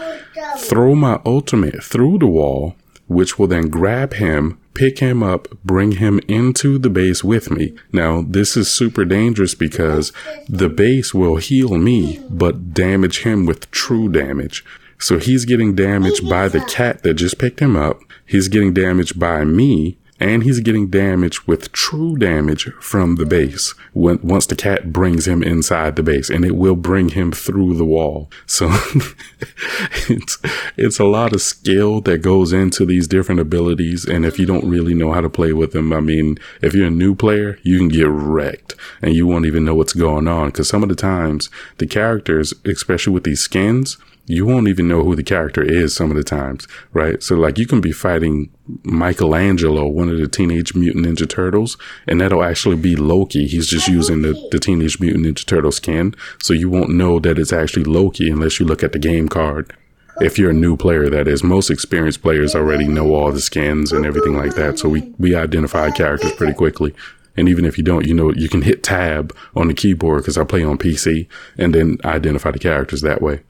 throw 0.58 0.94
my 0.94 1.20
ultimate 1.24 1.82
through 1.82 2.18
the 2.18 2.26
wall, 2.26 2.76
which 3.06 3.38
will 3.38 3.46
then 3.46 3.68
grab 3.68 4.14
him, 4.14 4.58
pick 4.74 4.98
him 4.98 5.22
up, 5.22 5.48
bring 5.64 5.92
him 5.92 6.20
into 6.26 6.78
the 6.78 6.90
base 6.90 7.22
with 7.22 7.50
me. 7.50 7.74
Now, 7.92 8.22
this 8.26 8.56
is 8.56 8.70
super 8.70 9.04
dangerous 9.04 9.54
because 9.54 10.12
the 10.48 10.68
base 10.68 11.14
will 11.14 11.36
heal 11.36 11.76
me, 11.76 12.20
but 12.28 12.74
damage 12.74 13.22
him 13.22 13.46
with 13.46 13.70
true 13.70 14.08
damage. 14.08 14.64
So 14.98 15.18
he's 15.18 15.44
getting 15.44 15.74
damaged 15.74 16.28
by 16.28 16.48
the 16.48 16.60
cat 16.60 17.02
that 17.02 17.14
just 17.14 17.38
picked 17.38 17.60
him 17.60 17.76
up. 17.76 18.00
He's 18.26 18.48
getting 18.48 18.72
damaged 18.72 19.18
by 19.18 19.44
me 19.44 19.98
and 20.20 20.44
he's 20.44 20.60
getting 20.60 20.88
damage 20.88 21.46
with 21.46 21.72
true 21.72 22.16
damage 22.16 22.70
from 22.80 23.16
the 23.16 23.26
base 23.26 23.74
when, 23.92 24.20
once 24.22 24.46
the 24.46 24.54
cat 24.54 24.92
brings 24.92 25.26
him 25.26 25.42
inside 25.42 25.96
the 25.96 26.02
base 26.02 26.30
and 26.30 26.44
it 26.44 26.56
will 26.56 26.76
bring 26.76 27.10
him 27.10 27.32
through 27.32 27.76
the 27.76 27.84
wall. 27.84 28.30
So 28.46 28.68
it's, 30.08 30.38
it's 30.76 30.98
a 31.00 31.04
lot 31.04 31.32
of 31.32 31.42
skill 31.42 32.00
that 32.02 32.18
goes 32.18 32.52
into 32.52 32.86
these 32.86 33.08
different 33.08 33.40
abilities. 33.40 34.04
And 34.04 34.24
if 34.24 34.38
you 34.38 34.46
don't 34.46 34.68
really 34.68 34.94
know 34.94 35.12
how 35.12 35.20
to 35.20 35.28
play 35.28 35.52
with 35.52 35.72
them, 35.72 35.92
I 35.92 36.00
mean, 36.00 36.38
if 36.62 36.74
you're 36.74 36.86
a 36.86 36.90
new 36.90 37.14
player, 37.16 37.58
you 37.62 37.78
can 37.78 37.88
get 37.88 38.08
wrecked 38.08 38.76
and 39.02 39.14
you 39.14 39.26
won't 39.26 39.46
even 39.46 39.64
know 39.64 39.74
what's 39.74 39.94
going 39.94 40.28
on. 40.28 40.52
Cause 40.52 40.68
some 40.68 40.84
of 40.84 40.88
the 40.88 40.94
times 40.94 41.50
the 41.78 41.86
characters, 41.86 42.54
especially 42.64 43.12
with 43.12 43.24
these 43.24 43.40
skins, 43.40 43.98
you 44.26 44.46
won't 44.46 44.68
even 44.68 44.88
know 44.88 45.02
who 45.02 45.14
the 45.14 45.22
character 45.22 45.62
is 45.62 45.94
some 45.94 46.10
of 46.10 46.16
the 46.16 46.24
times, 46.24 46.66
right? 46.92 47.22
So 47.22 47.36
like 47.36 47.58
you 47.58 47.66
can 47.66 47.80
be 47.80 47.92
fighting 47.92 48.50
Michelangelo, 48.82 49.86
one 49.86 50.08
of 50.08 50.18
the 50.18 50.28
Teenage 50.28 50.74
Mutant 50.74 51.06
Ninja 51.06 51.28
Turtles, 51.28 51.76
and 52.08 52.20
that'll 52.20 52.42
actually 52.42 52.76
be 52.76 52.96
Loki. 52.96 53.46
He's 53.46 53.66
just 53.66 53.86
using 53.86 54.22
the, 54.22 54.32
the 54.50 54.58
Teenage 54.58 54.98
Mutant 54.98 55.26
Ninja 55.26 55.44
Turtle 55.44 55.72
skin. 55.72 56.14
So 56.42 56.54
you 56.54 56.70
won't 56.70 56.90
know 56.90 57.18
that 57.20 57.38
it's 57.38 57.52
actually 57.52 57.84
Loki 57.84 58.30
unless 58.30 58.58
you 58.58 58.66
look 58.66 58.82
at 58.82 58.92
the 58.92 58.98
game 58.98 59.28
card. 59.28 59.74
If 60.20 60.38
you're 60.38 60.50
a 60.50 60.54
new 60.54 60.76
player, 60.76 61.10
that 61.10 61.26
is. 61.26 61.42
Most 61.42 61.70
experienced 61.70 62.22
players 62.22 62.54
already 62.54 62.86
know 62.86 63.14
all 63.14 63.32
the 63.32 63.40
skins 63.40 63.92
and 63.92 64.06
everything 64.06 64.36
like 64.36 64.54
that. 64.54 64.78
So 64.78 64.88
we, 64.88 65.12
we 65.18 65.34
identify 65.34 65.90
characters 65.90 66.32
pretty 66.32 66.54
quickly. 66.54 66.94
And 67.36 67.48
even 67.48 67.64
if 67.64 67.76
you 67.76 67.82
don't, 67.82 68.06
you 68.06 68.14
know, 68.14 68.32
you 68.32 68.48
can 68.48 68.62
hit 68.62 68.84
tab 68.84 69.36
on 69.56 69.66
the 69.66 69.74
keyboard 69.74 70.22
because 70.22 70.38
I 70.38 70.44
play 70.44 70.62
on 70.62 70.78
PC 70.78 71.26
and 71.58 71.74
then 71.74 71.98
identify 72.04 72.52
the 72.52 72.60
characters 72.60 73.00
that 73.00 73.20
way. 73.20 73.40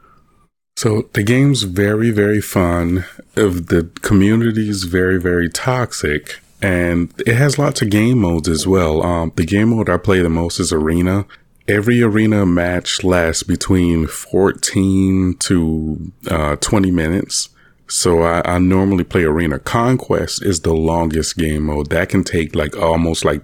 So 0.77 1.09
the 1.13 1.23
game's 1.23 1.63
very, 1.63 2.11
very 2.11 2.41
fun. 2.41 3.05
The 3.35 3.91
community 4.03 4.69
is 4.69 4.85
very, 4.85 5.21
very 5.21 5.49
toxic 5.49 6.41
and 6.61 7.13
it 7.27 7.37
has 7.37 7.59
lots 7.59 7.83
of 7.83 7.91
game 7.91 8.19
modes 8.19 8.49
as 8.49 8.67
well. 8.67 9.03
Um, 9.03 9.33
the 9.37 9.45
game 9.45 9.69
mode 9.69 9.89
I 9.89 9.99
play 9.99 10.21
the 10.21 10.31
most 10.31 10.59
is 10.59 10.73
Arena. 10.73 11.27
Every 11.69 12.03
arena 12.03 12.45
match 12.45 13.05
lasts 13.05 13.43
between 13.43 14.07
14 14.07 15.37
to 15.39 16.13
uh, 16.29 16.57
20 16.57 16.91
minutes. 16.91 17.51
So 17.87 18.23
I, 18.23 18.43
I, 18.45 18.59
normally 18.59 19.05
play 19.05 19.25
Arena. 19.25 19.59
Conquest 19.59 20.45
is 20.45 20.61
the 20.61 20.75
longest 20.75 21.37
game 21.37 21.65
mode. 21.65 21.91
That 21.91 22.09
can 22.09 22.25
take 22.25 22.55
like 22.55 22.77
almost 22.77 23.25
like 23.25 23.43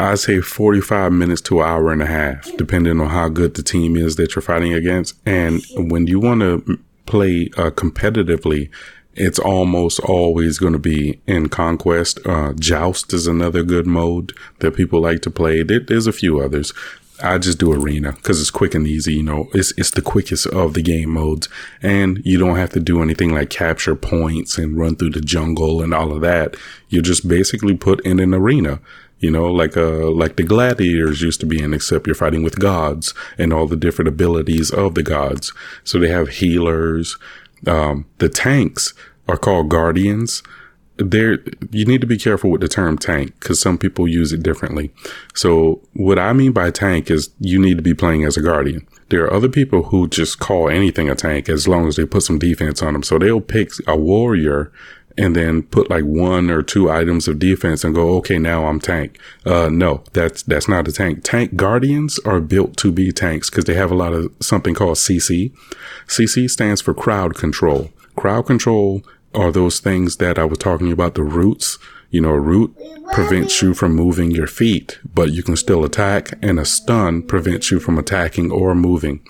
I 0.00 0.14
say 0.14 0.40
45 0.40 1.12
minutes 1.12 1.42
to 1.42 1.60
an 1.60 1.68
hour 1.68 1.92
and 1.92 2.02
a 2.02 2.06
half, 2.06 2.50
depending 2.56 3.00
on 3.00 3.10
how 3.10 3.28
good 3.28 3.52
the 3.52 3.62
team 3.62 3.96
is 3.96 4.16
that 4.16 4.34
you're 4.34 4.42
fighting 4.42 4.72
against. 4.72 5.14
And 5.26 5.62
when 5.76 6.06
you 6.06 6.18
want 6.18 6.40
to 6.40 6.80
play 7.04 7.50
uh, 7.58 7.70
competitively, 7.70 8.70
it's 9.14 9.38
almost 9.38 10.00
always 10.00 10.58
going 10.58 10.72
to 10.72 10.78
be 10.78 11.20
in 11.26 11.50
conquest. 11.50 12.18
Uh, 12.24 12.54
joust 12.54 13.12
is 13.12 13.26
another 13.26 13.62
good 13.62 13.86
mode 13.86 14.32
that 14.60 14.74
people 14.74 15.02
like 15.02 15.20
to 15.22 15.30
play. 15.30 15.62
There, 15.62 15.80
there's 15.80 16.06
a 16.06 16.12
few 16.12 16.40
others. 16.40 16.72
I 17.22 17.36
just 17.36 17.58
do 17.58 17.70
arena 17.70 18.12
because 18.12 18.40
it's 18.40 18.50
quick 18.50 18.74
and 18.74 18.86
easy. 18.86 19.16
You 19.16 19.22
know, 19.22 19.48
it's 19.52 19.72
it's 19.76 19.90
the 19.90 20.00
quickest 20.00 20.46
of 20.46 20.72
the 20.72 20.80
game 20.80 21.10
modes, 21.10 21.50
and 21.82 22.22
you 22.24 22.38
don't 22.38 22.56
have 22.56 22.70
to 22.70 22.80
do 22.80 23.02
anything 23.02 23.34
like 23.34 23.50
capture 23.50 23.94
points 23.94 24.56
and 24.56 24.78
run 24.78 24.96
through 24.96 25.10
the 25.10 25.20
jungle 25.20 25.82
and 25.82 25.92
all 25.92 26.12
of 26.12 26.22
that. 26.22 26.56
You're 26.88 27.02
just 27.02 27.28
basically 27.28 27.76
put 27.76 28.00
in 28.06 28.20
an 28.20 28.32
arena. 28.32 28.80
You 29.20 29.30
know, 29.30 29.46
like 29.46 29.76
uh 29.76 30.10
like 30.10 30.36
the 30.36 30.42
gladiators 30.42 31.22
used 31.22 31.40
to 31.40 31.46
be 31.46 31.62
in, 31.62 31.72
except 31.74 32.06
you're 32.06 32.14
fighting 32.14 32.42
with 32.42 32.58
gods 32.58 33.14
and 33.38 33.52
all 33.52 33.66
the 33.66 33.76
different 33.76 34.08
abilities 34.08 34.70
of 34.70 34.94
the 34.94 35.02
gods. 35.02 35.52
So 35.84 35.98
they 35.98 36.08
have 36.08 36.28
healers. 36.28 37.16
Um, 37.66 38.06
the 38.18 38.28
tanks 38.28 38.94
are 39.28 39.36
called 39.36 39.68
guardians. 39.68 40.42
There, 40.96 41.38
you 41.70 41.86
need 41.86 42.02
to 42.02 42.06
be 42.06 42.18
careful 42.18 42.50
with 42.50 42.60
the 42.60 42.68
term 42.68 42.98
tank 42.98 43.34
because 43.38 43.60
some 43.60 43.78
people 43.78 44.06
use 44.06 44.32
it 44.32 44.42
differently. 44.42 44.90
So 45.34 45.80
what 45.94 46.18
I 46.18 46.34
mean 46.34 46.52
by 46.52 46.70
tank 46.70 47.10
is 47.10 47.30
you 47.38 47.58
need 47.58 47.76
to 47.76 47.82
be 47.82 47.94
playing 47.94 48.24
as 48.24 48.36
a 48.36 48.42
guardian. 48.42 48.86
There 49.08 49.24
are 49.24 49.32
other 49.32 49.48
people 49.48 49.84
who 49.84 50.08
just 50.08 50.40
call 50.40 50.68
anything 50.68 51.08
a 51.08 51.14
tank 51.14 51.48
as 51.48 51.66
long 51.66 51.88
as 51.88 51.96
they 51.96 52.04
put 52.04 52.22
some 52.22 52.38
defense 52.38 52.82
on 52.82 52.92
them. 52.92 53.02
So 53.02 53.18
they'll 53.18 53.40
pick 53.40 53.70
a 53.86 53.96
warrior 53.96 54.72
and 55.18 55.34
then 55.34 55.62
put 55.62 55.90
like 55.90 56.04
one 56.04 56.50
or 56.50 56.62
two 56.62 56.90
items 56.90 57.28
of 57.28 57.38
defense 57.38 57.84
and 57.84 57.94
go, 57.94 58.16
okay, 58.16 58.38
now 58.38 58.66
I'm 58.66 58.80
tank. 58.80 59.18
Uh, 59.44 59.68
no, 59.68 60.04
that's, 60.12 60.42
that's 60.42 60.68
not 60.68 60.88
a 60.88 60.92
tank. 60.92 61.20
Tank 61.24 61.56
guardians 61.56 62.18
are 62.20 62.40
built 62.40 62.76
to 62.78 62.92
be 62.92 63.12
tanks 63.12 63.50
because 63.50 63.64
they 63.64 63.74
have 63.74 63.90
a 63.90 63.96
lot 63.96 64.12
of 64.12 64.32
something 64.40 64.74
called 64.74 64.96
CC. 64.96 65.52
CC 66.06 66.48
stands 66.48 66.80
for 66.80 66.94
crowd 66.94 67.34
control. 67.34 67.90
Crowd 68.16 68.46
control 68.46 69.02
are 69.34 69.52
those 69.52 69.80
things 69.80 70.16
that 70.16 70.38
I 70.38 70.44
was 70.44 70.58
talking 70.58 70.92
about, 70.92 71.14
the 71.14 71.22
roots. 71.22 71.78
You 72.10 72.20
know, 72.20 72.30
a 72.30 72.40
root 72.40 72.76
prevents 73.12 73.62
you 73.62 73.72
from 73.72 73.94
moving 73.94 74.32
your 74.32 74.48
feet, 74.48 74.98
but 75.14 75.30
you 75.30 75.44
can 75.44 75.56
still 75.56 75.84
attack, 75.84 76.32
and 76.42 76.58
a 76.58 76.64
stun 76.64 77.22
prevents 77.22 77.70
you 77.70 77.78
from 77.78 77.98
attacking 77.98 78.50
or 78.50 78.74
moving. 78.74 79.20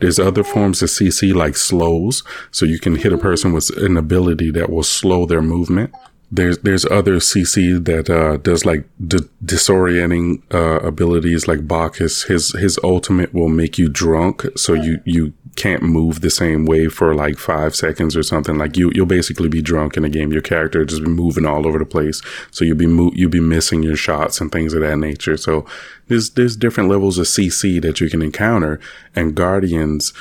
There's 0.00 0.18
other 0.18 0.44
forms 0.44 0.82
of 0.82 0.90
CC 0.90 1.34
like 1.34 1.56
slows, 1.56 2.22
so 2.50 2.64
you 2.64 2.78
can 2.78 2.96
hit 2.96 3.12
a 3.12 3.18
person 3.18 3.52
with 3.52 3.70
an 3.76 3.96
ability 3.96 4.50
that 4.52 4.70
will 4.70 4.82
slow 4.82 5.26
their 5.26 5.42
movement. 5.42 5.92
There's 6.30 6.58
there's 6.58 6.84
other 6.84 7.16
CC 7.16 7.82
that 7.86 8.10
uh, 8.10 8.36
does 8.36 8.66
like 8.66 8.84
d- 9.04 9.28
disorienting 9.44 10.42
uh, 10.52 10.80
abilities 10.86 11.48
like 11.48 11.66
Bacchus. 11.66 12.24
His 12.24 12.52
his 12.52 12.78
ultimate 12.84 13.32
will 13.32 13.48
make 13.48 13.78
you 13.78 13.88
drunk, 13.88 14.44
so 14.56 14.74
you 14.74 15.00
you 15.04 15.32
can't 15.58 15.82
move 15.82 16.20
the 16.20 16.30
same 16.30 16.64
way 16.64 16.86
for 16.86 17.14
like 17.14 17.36
five 17.36 17.74
seconds 17.74 18.16
or 18.16 18.22
something. 18.22 18.56
Like 18.56 18.76
you, 18.76 18.92
you'll 18.94 19.06
basically 19.06 19.48
be 19.48 19.60
drunk 19.60 19.96
in 19.96 20.04
a 20.04 20.08
game. 20.08 20.32
Your 20.32 20.40
character 20.40 20.84
just 20.84 21.02
be 21.02 21.10
moving 21.10 21.44
all 21.44 21.66
over 21.66 21.78
the 21.78 21.84
place. 21.84 22.22
So 22.52 22.64
you'll 22.64 22.76
be 22.76 22.86
mo- 22.86 23.12
you'll 23.14 23.30
be 23.30 23.40
missing 23.40 23.82
your 23.82 23.96
shots 23.96 24.40
and 24.40 24.52
things 24.52 24.72
of 24.72 24.82
that 24.82 24.96
nature. 24.98 25.36
So 25.36 25.66
there's 26.06 26.30
there's 26.30 26.56
different 26.56 26.88
levels 26.88 27.18
of 27.18 27.26
CC 27.26 27.82
that 27.82 28.00
you 28.00 28.08
can 28.08 28.22
encounter, 28.22 28.78
and 29.16 29.34
Guardians, 29.34 30.14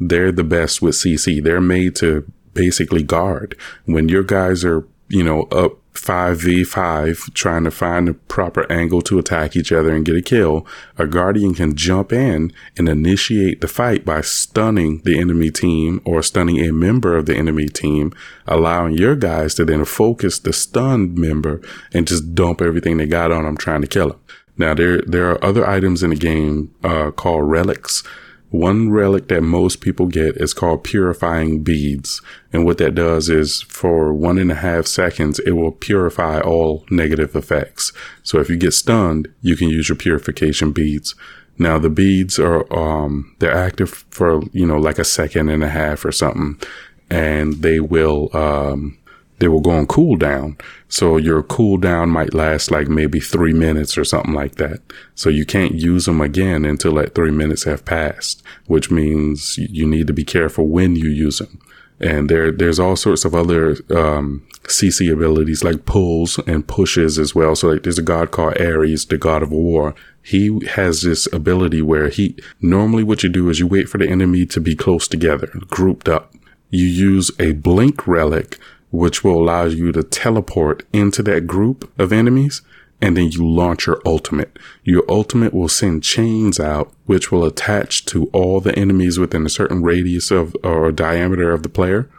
they're 0.00 0.32
the 0.32 0.44
best 0.44 0.80
with 0.80 0.94
CC. 0.94 1.42
They're 1.42 1.60
made 1.60 1.94
to 1.96 2.24
basically 2.54 3.02
guard 3.02 3.56
when 3.84 4.08
your 4.08 4.24
guys 4.24 4.64
are 4.64 4.84
you 5.08 5.22
know 5.22 5.42
up 5.44 5.76
5v5 6.02 7.34
trying 7.34 7.64
to 7.64 7.70
find 7.70 8.08
the 8.08 8.14
proper 8.14 8.70
angle 8.70 9.02
to 9.02 9.18
attack 9.18 9.56
each 9.56 9.72
other 9.72 9.94
and 9.94 10.04
get 10.04 10.16
a 10.16 10.22
kill, 10.22 10.66
a 10.96 11.06
guardian 11.06 11.54
can 11.54 11.76
jump 11.76 12.12
in 12.12 12.52
and 12.76 12.88
initiate 12.88 13.60
the 13.60 13.68
fight 13.68 14.04
by 14.04 14.20
stunning 14.20 15.00
the 15.04 15.18
enemy 15.18 15.50
team 15.50 16.00
or 16.04 16.22
stunning 16.22 16.58
a 16.58 16.72
member 16.72 17.16
of 17.16 17.26
the 17.26 17.36
enemy 17.36 17.68
team, 17.68 18.12
allowing 18.46 18.94
your 18.94 19.16
guys 19.16 19.54
to 19.54 19.64
then 19.64 19.84
focus 19.84 20.38
the 20.38 20.52
stunned 20.52 21.16
member 21.16 21.60
and 21.92 22.06
just 22.06 22.34
dump 22.34 22.62
everything 22.62 22.96
they 22.96 23.06
got 23.06 23.32
on 23.32 23.44
them 23.44 23.56
trying 23.56 23.80
to 23.80 23.86
kill 23.86 24.08
them. 24.08 24.20
Now 24.56 24.74
there 24.74 25.00
there 25.02 25.30
are 25.30 25.44
other 25.44 25.66
items 25.66 26.02
in 26.02 26.10
the 26.10 26.16
game 26.16 26.74
uh, 26.82 27.12
called 27.12 27.48
relics 27.48 28.02
one 28.50 28.90
relic 28.90 29.28
that 29.28 29.42
most 29.42 29.80
people 29.80 30.06
get 30.06 30.36
is 30.36 30.54
called 30.54 30.82
purifying 30.82 31.62
beads. 31.62 32.22
And 32.52 32.64
what 32.64 32.78
that 32.78 32.94
does 32.94 33.28
is 33.28 33.62
for 33.62 34.14
one 34.14 34.38
and 34.38 34.50
a 34.50 34.56
half 34.56 34.86
seconds, 34.86 35.38
it 35.40 35.52
will 35.52 35.72
purify 35.72 36.40
all 36.40 36.86
negative 36.90 37.36
effects. 37.36 37.92
So 38.22 38.40
if 38.40 38.48
you 38.48 38.56
get 38.56 38.72
stunned, 38.72 39.28
you 39.42 39.54
can 39.54 39.68
use 39.68 39.88
your 39.88 39.96
purification 39.96 40.72
beads. 40.72 41.14
Now 41.58 41.78
the 41.78 41.90
beads 41.90 42.38
are, 42.38 42.72
um, 42.72 43.34
they're 43.38 43.52
active 43.54 44.06
for, 44.10 44.42
you 44.52 44.66
know, 44.66 44.78
like 44.78 44.98
a 44.98 45.04
second 45.04 45.50
and 45.50 45.62
a 45.62 45.68
half 45.68 46.04
or 46.04 46.12
something. 46.12 46.58
And 47.10 47.54
they 47.54 47.80
will, 47.80 48.30
um, 48.34 48.96
they 49.38 49.48
will 49.48 49.60
go 49.60 49.70
on 49.70 49.86
cooldown. 49.86 50.60
So 50.88 51.16
your 51.16 51.42
cooldown 51.42 52.08
might 52.08 52.34
last 52.34 52.70
like 52.70 52.88
maybe 52.88 53.20
three 53.20 53.52
minutes 53.52 53.96
or 53.96 54.04
something 54.04 54.34
like 54.34 54.56
that. 54.56 54.80
So 55.14 55.28
you 55.28 55.44
can't 55.44 55.74
use 55.74 56.06
them 56.06 56.20
again 56.20 56.64
until 56.64 56.94
that 56.94 57.14
three 57.14 57.30
minutes 57.30 57.64
have 57.64 57.84
passed, 57.84 58.42
which 58.66 58.90
means 58.90 59.56
you 59.58 59.86
need 59.86 60.06
to 60.08 60.12
be 60.12 60.24
careful 60.24 60.66
when 60.66 60.96
you 60.96 61.08
use 61.08 61.38
them. 61.38 61.60
And 62.00 62.28
there, 62.28 62.52
there's 62.52 62.78
all 62.78 62.94
sorts 62.94 63.24
of 63.24 63.34
other, 63.34 63.76
um, 63.90 64.46
CC 64.64 65.12
abilities 65.12 65.64
like 65.64 65.84
pulls 65.84 66.38
and 66.46 66.66
pushes 66.66 67.18
as 67.18 67.34
well. 67.34 67.56
So 67.56 67.70
like 67.70 67.82
there's 67.82 67.98
a 67.98 68.02
god 68.02 68.30
called 68.30 68.60
Ares, 68.60 69.06
the 69.06 69.18
god 69.18 69.42
of 69.42 69.50
war. 69.50 69.94
He 70.22 70.64
has 70.68 71.02
this 71.02 71.26
ability 71.32 71.82
where 71.82 72.08
he, 72.08 72.36
normally 72.60 73.02
what 73.02 73.22
you 73.22 73.30
do 73.30 73.48
is 73.48 73.58
you 73.58 73.66
wait 73.66 73.88
for 73.88 73.98
the 73.98 74.08
enemy 74.08 74.46
to 74.46 74.60
be 74.60 74.76
close 74.76 75.08
together, 75.08 75.50
grouped 75.68 76.08
up. 76.08 76.34
You 76.70 76.84
use 76.84 77.30
a 77.40 77.52
blink 77.52 78.06
relic 78.06 78.58
which 78.90 79.22
will 79.22 79.42
allow 79.42 79.64
you 79.64 79.92
to 79.92 80.02
teleport 80.02 80.84
into 80.92 81.22
that 81.24 81.46
group 81.46 81.90
of 81.98 82.12
enemies. 82.12 82.62
And 83.00 83.16
then 83.16 83.30
you 83.30 83.46
launch 83.46 83.86
your 83.86 84.00
ultimate. 84.04 84.58
Your 84.82 85.04
ultimate 85.08 85.54
will 85.54 85.68
send 85.68 86.02
chains 86.02 86.58
out, 86.58 86.92
which 87.06 87.30
will 87.30 87.44
attach 87.44 88.04
to 88.06 88.26
all 88.32 88.60
the 88.60 88.76
enemies 88.76 89.20
within 89.20 89.46
a 89.46 89.48
certain 89.50 89.84
radius 89.84 90.32
of 90.32 90.56
or 90.64 90.90
diameter 90.90 91.52
of 91.52 91.62
the 91.62 91.68
player. 91.68 92.10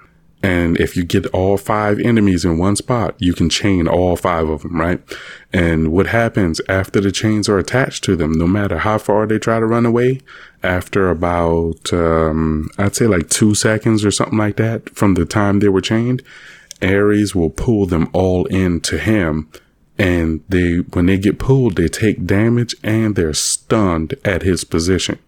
And 0.42 0.80
if 0.80 0.96
you 0.96 1.04
get 1.04 1.26
all 1.28 1.58
five 1.58 2.00
enemies 2.00 2.46
in 2.46 2.58
one 2.58 2.78
spot, 2.78 3.16
you 3.18 3.34
can 3.34 3.50
chain 3.50 3.90
all 3.90 4.16
five 4.16 4.48
of 4.48 4.62
them, 4.62 4.80
right? 4.80 5.02
And 5.52 5.92
what 5.92 6.08
happens 6.08 6.62
after 6.70 7.02
the 7.02 7.12
chains 7.12 7.50
are 7.50 7.60
attached 7.60 8.06
to 8.06 8.16
them, 8.16 8.32
no 8.32 8.48
matter 8.48 8.78
how 8.78 9.00
far 9.00 9.28
they 9.28 9.38
try 9.38 9.60
to 9.60 9.66
run 9.66 9.86
away, 9.86 10.22
after 10.64 11.10
about, 11.10 11.92
um, 11.92 12.70
I'd 12.78 12.96
say 12.96 13.06
like 13.06 13.30
two 13.30 13.54
seconds 13.54 14.06
or 14.06 14.12
something 14.12 14.38
like 14.38 14.56
that 14.56 14.90
from 14.92 15.16
the 15.16 15.26
time 15.26 15.60
they 15.60 15.68
were 15.68 15.82
chained, 15.82 16.24
Ares 16.82 17.36
will 17.36 17.50
pull 17.50 17.86
them 17.86 18.10
all 18.14 18.46
into 18.46 18.98
him. 18.98 19.50
And 19.98 20.42
they, 20.48 20.78
when 20.78 21.08
they 21.08 21.18
get 21.18 21.40
pulled, 21.40 21.76
they 21.76 21.90
take 21.90 22.26
damage 22.26 22.74
and 22.84 23.16
they're 23.16 23.34
stunned 23.34 24.16
at 24.24 24.44
his 24.44 24.64
position. 24.64 25.20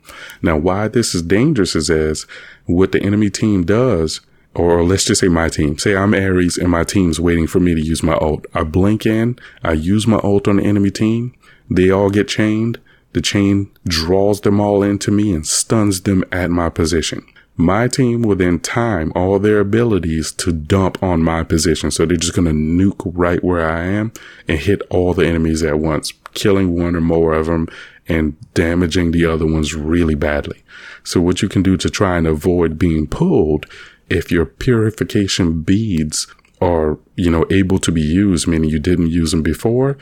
Now, 0.41 0.55
why 0.55 0.87
this 0.87 1.13
is 1.13 1.21
dangerous 1.21 1.75
is 1.75 1.89
as 1.89 2.25
what 2.65 2.93
the 2.93 3.01
enemy 3.03 3.29
team 3.29 3.65
does, 3.65 4.21
or 4.55 4.83
let's 4.83 5.03
just 5.03 5.21
say 5.21 5.27
my 5.27 5.49
team. 5.49 5.77
Say 5.77 5.95
I'm 5.95 6.13
Ares 6.13 6.57
and 6.57 6.69
my 6.69 6.85
team's 6.85 7.19
waiting 7.19 7.47
for 7.47 7.59
me 7.59 7.75
to 7.75 7.81
use 7.81 8.01
my 8.01 8.13
ult. 8.13 8.45
I 8.53 8.63
blink 8.63 9.05
in, 9.05 9.37
I 9.61 9.73
use 9.73 10.07
my 10.07 10.19
ult 10.23 10.47
on 10.47 10.57
the 10.57 10.63
enemy 10.63 10.91
team. 10.91 11.33
They 11.69 11.89
all 11.89 12.09
get 12.09 12.29
chained. 12.29 12.79
The 13.13 13.21
chain 13.21 13.69
draws 13.85 14.39
them 14.41 14.61
all 14.61 14.83
into 14.83 15.11
me 15.11 15.33
and 15.33 15.45
stuns 15.45 16.01
them 16.01 16.23
at 16.31 16.49
my 16.49 16.69
position 16.69 17.25
my 17.57 17.87
team 17.87 18.21
will 18.21 18.35
then 18.35 18.59
time 18.59 19.11
all 19.15 19.37
their 19.37 19.59
abilities 19.59 20.31
to 20.31 20.51
dump 20.51 21.01
on 21.03 21.21
my 21.21 21.43
position. 21.43 21.91
So 21.91 22.05
they're 22.05 22.17
just 22.17 22.35
going 22.35 22.47
to 22.47 22.53
nuke 22.53 23.11
right 23.13 23.43
where 23.43 23.69
I 23.69 23.85
am 23.85 24.13
and 24.47 24.59
hit 24.59 24.81
all 24.89 25.13
the 25.13 25.27
enemies 25.27 25.61
at 25.63 25.79
once, 25.79 26.13
killing 26.33 26.75
one 26.75 26.95
or 26.95 27.01
more 27.01 27.33
of 27.33 27.47
them 27.47 27.67
and 28.07 28.35
damaging 28.53 29.11
the 29.11 29.25
other 29.25 29.45
ones 29.45 29.75
really 29.75 30.15
badly. 30.15 30.63
So 31.03 31.21
what 31.21 31.41
you 31.41 31.49
can 31.49 31.61
do 31.63 31.77
to 31.77 31.89
try 31.89 32.17
and 32.17 32.27
avoid 32.27 32.79
being 32.79 33.07
pulled 33.07 33.65
if 34.09 34.31
your 34.31 34.45
purification 34.45 35.61
beads 35.61 36.27
are, 36.61 36.99
you 37.15 37.31
know, 37.31 37.45
able 37.49 37.79
to 37.79 37.91
be 37.91 38.01
used, 38.01 38.47
meaning 38.47 38.69
you 38.69 38.79
didn't 38.79 39.07
use 39.07 39.31
them 39.31 39.41
before, 39.41 39.97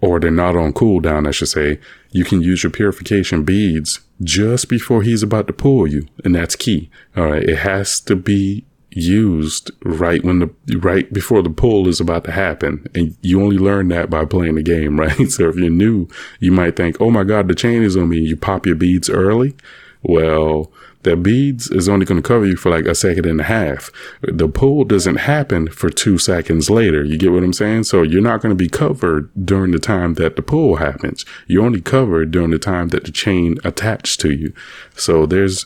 or 0.00 0.18
they're 0.18 0.30
not 0.30 0.56
on 0.56 0.72
cooldown, 0.72 1.28
I 1.28 1.30
should 1.30 1.48
say, 1.48 1.78
you 2.10 2.24
can 2.24 2.42
use 2.42 2.62
your 2.62 2.70
purification 2.70 3.44
beads 3.44 4.00
just 4.22 4.68
before 4.68 5.02
he's 5.02 5.22
about 5.22 5.46
to 5.46 5.52
pull 5.52 5.86
you. 5.86 6.06
And 6.24 6.34
that's 6.34 6.56
key. 6.56 6.90
All 7.16 7.30
right. 7.30 7.42
It 7.42 7.58
has 7.58 8.00
to 8.00 8.16
be 8.16 8.64
used 8.90 9.70
right 9.84 10.24
when 10.24 10.40
the, 10.40 10.76
right 10.78 11.12
before 11.12 11.42
the 11.42 11.50
pull 11.50 11.86
is 11.86 12.00
about 12.00 12.24
to 12.24 12.32
happen. 12.32 12.86
And 12.94 13.16
you 13.22 13.42
only 13.42 13.58
learn 13.58 13.88
that 13.88 14.10
by 14.10 14.24
playing 14.24 14.56
the 14.56 14.62
game, 14.62 14.98
right? 15.00 15.30
So 15.30 15.48
if 15.48 15.56
you're 15.56 15.70
new, 15.70 16.08
you 16.40 16.52
might 16.52 16.76
think, 16.76 16.96
Oh 17.00 17.10
my 17.10 17.24
God, 17.24 17.48
the 17.48 17.54
chain 17.54 17.82
is 17.82 17.96
on 17.96 18.08
me. 18.08 18.18
You 18.18 18.36
pop 18.36 18.66
your 18.66 18.76
beads 18.76 19.10
early. 19.10 19.54
Well, 20.02 20.72
the 21.02 21.16
beads 21.16 21.70
is 21.70 21.88
only 21.88 22.04
going 22.04 22.20
to 22.20 22.26
cover 22.26 22.46
you 22.46 22.56
for 22.56 22.70
like 22.70 22.84
a 22.84 22.94
second 22.94 23.24
and 23.24 23.40
a 23.40 23.44
half. 23.44 23.90
The 24.22 24.48
pull 24.48 24.84
doesn't 24.84 25.16
happen 25.16 25.68
for 25.68 25.88
two 25.88 26.18
seconds 26.18 26.68
later. 26.68 27.02
You 27.02 27.16
get 27.16 27.32
what 27.32 27.42
I'm 27.42 27.54
saying? 27.54 27.84
So 27.84 28.02
you're 28.02 28.20
not 28.20 28.42
going 28.42 28.50
to 28.50 28.64
be 28.64 28.68
covered 28.68 29.30
during 29.46 29.70
the 29.72 29.78
time 29.78 30.14
that 30.14 30.36
the 30.36 30.42
pull 30.42 30.76
happens. 30.76 31.24
You're 31.46 31.64
only 31.64 31.80
covered 31.80 32.30
during 32.30 32.50
the 32.50 32.58
time 32.58 32.88
that 32.88 33.04
the 33.04 33.12
chain 33.12 33.58
attached 33.64 34.20
to 34.20 34.32
you. 34.32 34.52
So 34.94 35.24
there's 35.24 35.64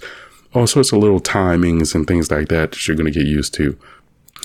all 0.52 0.68
sorts 0.68 0.92
of 0.92 0.98
little 1.00 1.20
timings 1.20 1.94
and 1.96 2.06
things 2.06 2.30
like 2.30 2.48
that 2.48 2.70
that 2.70 2.86
you're 2.86 2.96
going 2.96 3.12
to 3.12 3.18
get 3.18 3.26
used 3.26 3.54
to. 3.54 3.76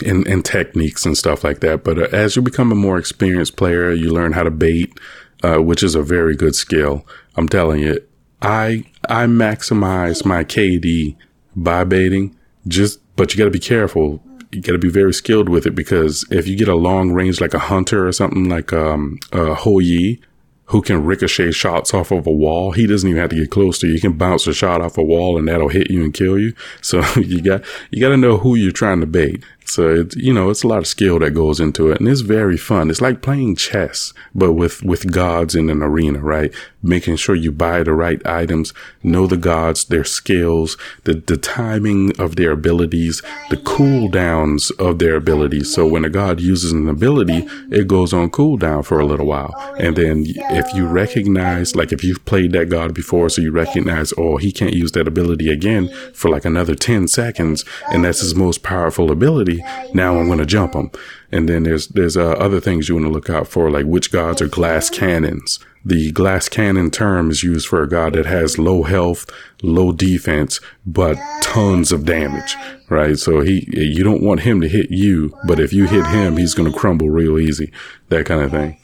And, 0.06 0.25
and 0.28 0.45
techniques 0.45 1.06
and 1.06 1.17
stuff 1.17 1.43
like 1.43 1.60
that. 1.60 1.84
But 1.84 1.99
uh, 1.99 2.08
as 2.13 2.38
you 2.38 2.41
become 2.41 2.71
a 2.71 2.75
more 2.75 2.97
experienced 2.97 3.58
player, 3.58 3.91
you 3.91 4.13
learn 4.13 4.32
how 4.32 4.43
to 4.43 4.49
bait, 4.49 4.97
uh, 5.43 5.58
which 5.58 5.84
is 5.84 5.93
a 5.93 6.02
very 6.02 6.38
good 6.38 6.56
skill. 6.56 7.06
I'm 7.36 7.49
telling 7.49 7.82
you, 7.82 7.99
I 8.41 8.84
I 9.08 9.25
maximize 9.25 10.25
my 10.25 10.43
KD 10.43 11.15
by 11.56 11.84
baiting. 11.84 12.36
Just 12.67 12.99
but 13.15 13.34
you 13.34 13.38
got 13.38 13.45
to 13.45 13.52
be 13.52 13.60
careful. 13.60 14.21
You 14.52 14.62
got 14.62 14.71
to 14.73 14.80
be 14.80 14.89
very 14.89 15.13
skilled 15.13 15.49
with 15.49 15.65
it 15.65 15.75
because 15.75 16.25
if 16.32 16.47
you 16.47 16.58
get 16.58 16.67
a 16.67 16.75
long 16.75 17.12
range 17.12 17.39
like 17.39 17.54
a 17.54 17.60
hunter 17.60 18.08
or 18.08 18.12
something 18.12 18.49
like 18.49 18.73
um 18.73 19.19
a 19.32 19.56
Hou 19.56 19.80
Yi, 19.80 20.21
who 20.70 20.84
can 20.84 21.04
ricochet 21.04 21.52
shots 21.52 21.94
off 21.96 22.12
of 22.12 22.28
a 22.28 22.32
wall. 22.32 22.72
He 22.72 22.86
doesn't 22.86 23.10
even 23.10 23.20
have 23.20 23.32
to 23.32 23.36
get 23.36 23.50
close 23.50 23.80
to 23.80 23.88
you. 23.88 23.94
He 23.94 24.00
can 24.00 24.14
bounce 24.14 24.46
a 24.46 24.54
shot 24.54 24.82
off 24.82 25.00
a 25.00 25.04
wall 25.04 25.38
and 25.38 25.48
that'll 25.48 25.70
hit 25.70 25.90
you 25.90 26.04
and 26.04 26.14
kill 26.14 26.38
you. 26.38 26.54
So 26.82 27.02
you 27.16 27.42
got, 27.42 27.64
you 27.90 28.00
got 28.00 28.10
to 28.10 28.18
know 28.18 28.38
who 28.38 28.56
you're 28.56 28.72
trying 28.72 29.02
to 29.02 29.08
bait. 29.08 29.44
So 29.66 29.88
it's, 29.94 30.16
you 30.16 30.34
know, 30.34 30.50
it's 30.50 30.64
a 30.64 30.68
lot 30.68 30.80
of 30.80 30.88
skill 30.88 31.20
that 31.20 31.36
goes 31.36 31.60
into 31.60 31.92
it 31.92 32.00
and 32.00 32.10
it's 32.10 32.22
very 32.22 32.58
fun. 32.58 32.90
It's 32.90 33.02
like 33.02 33.22
playing 33.22 33.56
chess, 33.56 34.14
but 34.34 34.54
with, 34.54 34.82
with 34.82 35.12
gods 35.12 35.54
in 35.54 35.70
an 35.70 35.84
arena, 35.84 36.20
right? 36.20 36.52
Making 36.82 37.18
sure 37.18 37.36
you 37.36 37.52
buy 37.52 37.84
the 37.84 37.94
right 37.94 38.26
items, 38.26 38.74
know 39.04 39.28
the 39.28 39.38
gods, 39.38 39.86
their 39.86 40.04
skills, 40.04 40.76
the, 41.04 41.14
the 41.14 41.38
timing 41.38 42.20
of 42.20 42.36
their 42.36 42.52
abilities, 42.52 43.22
the 43.52 43.58
cooldowns 43.58 44.72
of 44.80 44.98
their 44.98 45.16
abilities. 45.16 45.72
So 45.72 45.86
when 45.86 46.04
a 46.04 46.10
god 46.10 46.40
uses 46.40 46.72
an 46.72 46.90
ability, 46.90 47.48
it 47.70 47.88
goes 47.88 48.12
on 48.12 48.32
cooldown 48.32 48.84
for 48.84 49.00
a 49.00 49.06
little 49.06 49.28
while. 49.28 49.54
And 49.78 49.96
then 49.96 50.26
if 50.60 50.74
you 50.74 50.86
recognize, 50.86 51.76
like 51.76 51.91
if 51.91 52.04
you've 52.04 52.24
played 52.26 52.52
that 52.52 52.69
god 52.69 52.93
before, 52.93 53.30
so 53.30 53.41
you 53.41 53.52
recognize, 53.52 54.13
oh, 54.17 54.38
he 54.38 54.52
can't 54.52 54.74
use 54.74 54.91
that 54.91 55.08
ability 55.08 55.50
again 55.50 55.89
for 56.13 56.30
like 56.30 56.45
another 56.45 56.76
10 56.76 57.08
seconds. 57.08 57.63
And 57.91 58.04
that's 58.04 58.19
his 58.22 58.36
most 58.36 58.62
powerful 58.62 59.12
ability 59.12 59.63
now 59.93 60.17
I'm 60.17 60.28
going 60.28 60.39
to 60.39 60.45
jump 60.45 60.74
him. 60.74 60.91
And 61.32 61.48
then 61.48 61.63
there's, 61.63 61.88
there's 61.89 62.17
uh, 62.17 62.32
other 62.32 62.60
things 62.60 62.89
you 62.89 62.95
want 62.95 63.08
to 63.08 63.12
look 63.12 63.30
out 63.30 63.48
for, 63.48 63.69
like 63.69 63.86
which 63.86 64.12
gods 64.12 64.41
are 64.41 64.48
glass 64.48 64.89
cannons. 64.89 65.60
The 65.86 66.12
glass 66.12 66.50
cannon 66.50 66.91
term 66.91 67.32
is 67.32 67.43
used 67.43 67.67
for 67.67 67.82
a 67.82 67.88
god 67.88 68.13
that 68.13 68.26
has 68.26 68.58
low 68.58 68.84
health, 68.84 69.26
low 69.62 69.91
defense, 69.91 70.60
but 70.86 71.17
tons 71.41 71.91
of 71.91 72.06
damage, 72.06 72.56
right? 72.89 73.17
So 73.17 73.41
he, 73.41 73.65
you 73.72 74.04
don't 74.04 74.24
want 74.24 74.41
him 74.41 74.60
to 74.62 74.67
hit 74.67 74.91
you, 74.91 75.34
but 75.45 75.60
if 75.60 75.72
you 75.72 75.88
hit 75.88 76.06
him, 76.08 76.36
he's 76.36 76.54
going 76.54 76.69
to 76.72 76.78
crumble 76.78 77.10
real 77.10 77.39
easy, 77.39 77.72
that 78.10 78.26
kind 78.26 78.41
of 78.41 78.52
thing. 78.52 78.78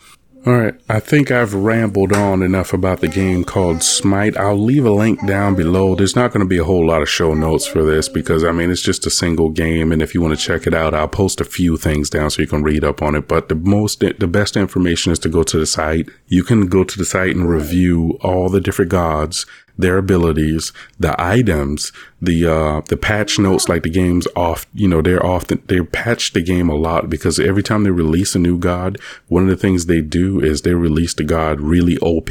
All 0.45 0.53
right, 0.53 0.75
I 0.87 0.99
think 0.99 1.31
I've 1.31 1.55
rambled 1.55 2.13
on 2.13 2.43
enough 2.43 2.71
about 2.71 2.99
the 2.99 3.07
game 3.07 3.43
called 3.43 3.81
Smite. 3.81 4.37
I'll 4.37 4.55
leave 4.55 4.85
a 4.85 4.91
link 4.91 5.25
down 5.25 5.55
below. 5.55 5.95
There's 5.95 6.15
not 6.15 6.31
going 6.31 6.41
to 6.41 6.47
be 6.47 6.59
a 6.59 6.63
whole 6.63 6.85
lot 6.85 7.01
of 7.01 7.09
show 7.09 7.33
notes 7.33 7.65
for 7.65 7.83
this 7.83 8.07
because 8.07 8.43
I 8.43 8.51
mean, 8.51 8.69
it's 8.69 8.83
just 8.83 9.07
a 9.07 9.09
single 9.09 9.49
game. 9.49 9.91
And 9.91 10.03
if 10.03 10.13
you 10.13 10.21
want 10.21 10.37
to 10.37 10.45
check 10.45 10.67
it 10.67 10.75
out, 10.75 10.93
I'll 10.93 11.07
post 11.07 11.41
a 11.41 11.45
few 11.45 11.77
things 11.77 12.11
down 12.11 12.29
so 12.29 12.43
you 12.43 12.47
can 12.47 12.61
read 12.61 12.83
up 12.83 13.01
on 13.01 13.15
it. 13.15 13.27
But 13.27 13.49
the 13.49 13.55
most, 13.55 14.01
the 14.01 14.27
best 14.27 14.55
information 14.55 15.11
is 15.11 15.17
to 15.19 15.29
go 15.29 15.41
to 15.41 15.57
the 15.57 15.65
site. 15.65 16.09
You 16.27 16.43
can 16.43 16.67
go 16.67 16.83
to 16.83 16.95
the 16.95 17.05
site 17.05 17.35
and 17.35 17.49
review 17.49 18.19
all 18.21 18.47
the 18.47 18.61
different 18.61 18.91
gods 18.91 19.47
their 19.77 19.97
abilities, 19.97 20.71
the 20.99 21.19
items, 21.21 21.91
the 22.21 22.47
uh, 22.47 22.81
the 22.87 22.97
patch 22.97 23.37
notes. 23.37 23.67
Like 23.69 23.83
the 23.83 23.89
game's 23.89 24.27
off, 24.35 24.65
you 24.73 24.87
know, 24.87 25.01
they're 25.01 25.25
often 25.25 25.61
they 25.67 25.81
patch 25.81 26.33
the 26.33 26.41
game 26.41 26.69
a 26.69 26.75
lot 26.75 27.09
because 27.09 27.39
every 27.39 27.63
time 27.63 27.83
they 27.83 27.91
release 27.91 28.35
a 28.35 28.39
new 28.39 28.57
god, 28.57 28.97
one 29.27 29.43
of 29.43 29.49
the 29.49 29.55
things 29.55 29.85
they 29.85 30.01
do 30.01 30.39
is 30.39 30.61
they 30.61 30.73
release 30.73 31.13
the 31.13 31.23
god 31.23 31.59
really 31.59 31.97
OP, 31.99 32.29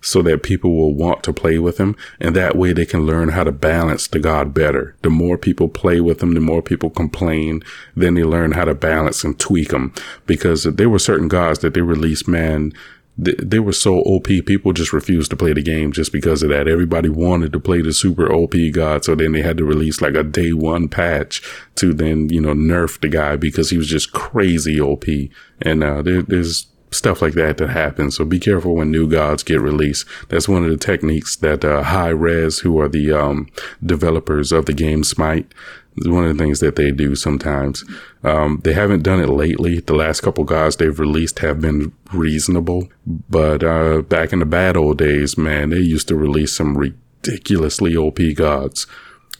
so 0.00 0.22
that 0.22 0.42
people 0.42 0.76
will 0.76 0.94
want 0.94 1.22
to 1.22 1.32
play 1.32 1.58
with 1.58 1.78
him, 1.78 1.96
and 2.20 2.34
that 2.36 2.56
way 2.56 2.72
they 2.72 2.86
can 2.86 3.06
learn 3.06 3.30
how 3.30 3.44
to 3.44 3.52
balance 3.52 4.06
the 4.06 4.18
god 4.18 4.52
better. 4.52 4.96
The 5.02 5.10
more 5.10 5.38
people 5.38 5.68
play 5.68 6.00
with 6.00 6.18
them, 6.18 6.34
the 6.34 6.40
more 6.40 6.62
people 6.62 6.90
complain, 6.90 7.62
then 7.94 8.14
they 8.14 8.24
learn 8.24 8.52
how 8.52 8.64
to 8.64 8.74
balance 8.74 9.24
and 9.24 9.38
tweak 9.38 9.68
them. 9.68 9.92
Because 10.26 10.64
there 10.64 10.90
were 10.90 10.98
certain 10.98 11.28
gods 11.28 11.60
that 11.60 11.74
they 11.74 11.82
released, 11.82 12.28
man 12.28 12.72
they, 13.18 13.58
were 13.58 13.72
so 13.72 13.98
OP, 14.00 14.26
people 14.26 14.72
just 14.72 14.92
refused 14.92 15.30
to 15.30 15.36
play 15.36 15.52
the 15.52 15.62
game 15.62 15.92
just 15.92 16.12
because 16.12 16.42
of 16.42 16.48
that. 16.48 16.66
Everybody 16.66 17.08
wanted 17.08 17.52
to 17.52 17.60
play 17.60 17.82
the 17.82 17.92
super 17.92 18.32
OP 18.32 18.54
god. 18.72 19.04
So 19.04 19.14
then 19.14 19.32
they 19.32 19.42
had 19.42 19.58
to 19.58 19.64
release 19.64 20.00
like 20.00 20.14
a 20.14 20.22
day 20.22 20.52
one 20.52 20.88
patch 20.88 21.42
to 21.76 21.92
then, 21.92 22.30
you 22.30 22.40
know, 22.40 22.54
nerf 22.54 23.00
the 23.00 23.08
guy 23.08 23.36
because 23.36 23.70
he 23.70 23.76
was 23.76 23.88
just 23.88 24.12
crazy 24.12 24.80
OP. 24.80 25.04
And, 25.60 25.84
uh, 25.84 26.00
there, 26.02 26.22
there's 26.22 26.66
stuff 26.90 27.22
like 27.22 27.34
that 27.34 27.58
that 27.58 27.70
happens. 27.70 28.16
So 28.16 28.24
be 28.24 28.38
careful 28.38 28.76
when 28.76 28.90
new 28.90 29.08
gods 29.08 29.42
get 29.42 29.60
released. 29.60 30.06
That's 30.28 30.48
one 30.48 30.64
of 30.64 30.70
the 30.70 30.76
techniques 30.76 31.36
that, 31.36 31.64
uh, 31.64 31.82
Hi-Rez, 31.82 32.60
who 32.60 32.80
are 32.80 32.88
the, 32.88 33.12
um, 33.12 33.48
developers 33.84 34.52
of 34.52 34.66
the 34.66 34.74
game 34.74 35.04
Smite, 35.04 35.52
it's 35.96 36.08
one 36.08 36.24
of 36.24 36.36
the 36.36 36.42
things 36.42 36.60
that 36.60 36.76
they 36.76 36.90
do 36.90 37.14
sometimes. 37.14 37.84
Um, 38.24 38.60
they 38.64 38.72
haven't 38.72 39.02
done 39.02 39.20
it 39.20 39.28
lately. 39.28 39.80
The 39.80 39.94
last 39.94 40.20
couple 40.20 40.44
guys 40.44 40.76
they've 40.76 40.98
released 40.98 41.40
have 41.40 41.60
been 41.60 41.92
reasonable, 42.12 42.88
but 43.06 43.62
uh, 43.62 44.02
back 44.02 44.32
in 44.32 44.38
the 44.38 44.46
bad 44.46 44.76
old 44.76 44.98
days, 44.98 45.36
man, 45.36 45.70
they 45.70 45.78
used 45.78 46.08
to 46.08 46.16
release 46.16 46.54
some 46.54 46.78
ridiculously 46.78 47.96
OP 47.96 48.18
gods. 48.34 48.86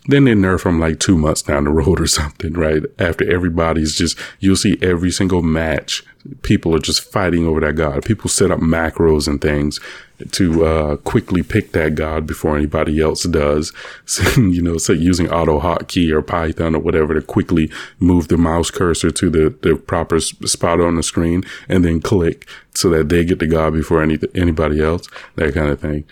Then 0.06 0.24
they 0.24 0.32
nerf 0.32 0.64
them 0.64 0.80
like 0.80 0.98
two 0.98 1.16
months 1.16 1.42
down 1.42 1.64
the 1.64 1.70
road 1.70 2.00
or 2.00 2.06
something, 2.08 2.52
right? 2.52 2.82
After 2.98 3.30
everybody's 3.32 3.96
just, 3.96 4.18
you'll 4.40 4.56
see 4.56 4.76
every 4.82 5.10
single 5.10 5.42
match. 5.42 6.02
People 6.42 6.74
are 6.74 6.80
just 6.80 7.10
fighting 7.10 7.46
over 7.46 7.60
that 7.60 7.76
god. 7.76 8.04
People 8.04 8.28
set 8.28 8.50
up 8.50 8.60
macros 8.60 9.26
and 9.26 9.40
things 9.40 9.80
to 10.30 10.64
uh, 10.64 10.96
quickly 10.96 11.42
pick 11.42 11.72
that 11.72 11.94
god 11.94 12.26
before 12.26 12.56
anybody 12.56 13.00
else 13.00 13.24
does. 13.24 13.72
So, 14.04 14.42
you 14.42 14.60
know, 14.60 14.76
so 14.76 14.92
using 14.92 15.30
auto 15.30 15.58
hotkey 15.58 16.12
or 16.12 16.20
Python 16.20 16.74
or 16.74 16.80
whatever 16.80 17.14
to 17.14 17.22
quickly 17.22 17.70
move 17.98 18.28
the 18.28 18.36
mouse 18.36 18.70
cursor 18.70 19.10
to 19.10 19.30
the, 19.30 19.54
the 19.62 19.76
proper 19.76 20.20
spot 20.20 20.80
on 20.80 20.96
the 20.96 21.02
screen 21.02 21.44
and 21.68 21.82
then 21.84 22.00
click 22.00 22.46
so 22.74 22.90
that 22.90 23.08
they 23.08 23.24
get 23.24 23.38
the 23.38 23.46
god 23.46 23.72
before 23.72 24.02
any, 24.02 24.18
anybody 24.34 24.82
else, 24.82 25.08
that 25.36 25.54
kind 25.54 25.68
of 25.68 25.80
thing. 25.80 26.04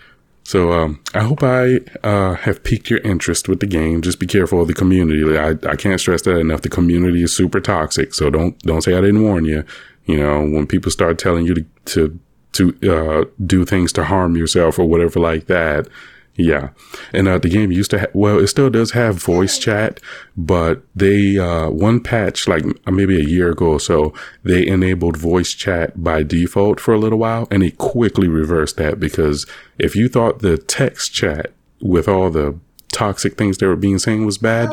So 0.43 0.71
um, 0.71 0.99
I 1.13 1.23
hope 1.23 1.43
I 1.43 1.79
uh, 2.03 2.33
have 2.35 2.63
piqued 2.63 2.89
your 2.89 2.99
interest 2.99 3.47
with 3.47 3.59
the 3.59 3.67
game. 3.67 4.01
Just 4.01 4.19
be 4.19 4.27
careful 4.27 4.61
of 4.61 4.67
the 4.67 4.73
community. 4.73 5.37
I, 5.37 5.51
I 5.69 5.75
can't 5.75 5.99
stress 5.99 6.23
that 6.23 6.37
enough. 6.37 6.61
The 6.61 6.69
community 6.69 7.23
is 7.23 7.35
super 7.35 7.59
toxic. 7.59 8.13
So 8.13 8.29
don't 8.29 8.57
don't 8.59 8.81
say 8.81 8.95
I 8.95 9.01
didn't 9.01 9.23
warn 9.23 9.45
you. 9.45 9.63
You 10.05 10.17
know, 10.17 10.41
when 10.41 10.65
people 10.67 10.91
start 10.91 11.19
telling 11.19 11.45
you 11.45 11.53
to 11.53 11.65
to 11.85 12.19
to 12.53 12.75
uh, 12.83 13.25
do 13.45 13.65
things 13.65 13.93
to 13.93 14.03
harm 14.03 14.35
yourself 14.35 14.77
or 14.77 14.85
whatever 14.85 15.19
like 15.19 15.47
that, 15.47 15.87
yeah. 16.35 16.69
And 17.13 17.27
uh, 17.27 17.37
the 17.37 17.49
game 17.49 17.71
used 17.71 17.91
to 17.91 17.99
have, 17.99 18.11
well, 18.13 18.39
it 18.39 18.47
still 18.47 18.69
does 18.69 18.91
have 18.91 19.21
voice 19.21 19.57
chat, 19.57 19.99
but 20.37 20.81
they, 20.95 21.37
uh, 21.37 21.69
one 21.69 21.99
patch, 21.99 22.47
like 22.47 22.63
maybe 22.87 23.19
a 23.19 23.27
year 23.27 23.51
ago 23.51 23.73
or 23.73 23.79
so, 23.79 24.13
they 24.43 24.65
enabled 24.65 25.17
voice 25.17 25.53
chat 25.53 26.01
by 26.01 26.23
default 26.23 26.79
for 26.79 26.93
a 26.93 26.99
little 26.99 27.19
while 27.19 27.47
and 27.51 27.61
they 27.61 27.71
quickly 27.71 28.27
reversed 28.27 28.77
that 28.77 28.99
because 28.99 29.45
if 29.77 29.95
you 29.95 30.07
thought 30.07 30.39
the 30.39 30.57
text 30.57 31.13
chat 31.13 31.51
with 31.81 32.07
all 32.07 32.29
the 32.29 32.57
toxic 32.93 33.37
things 33.37 33.57
they 33.57 33.67
were 33.67 33.75
being 33.75 33.99
saying 33.99 34.25
was 34.25 34.37
bad, 34.37 34.69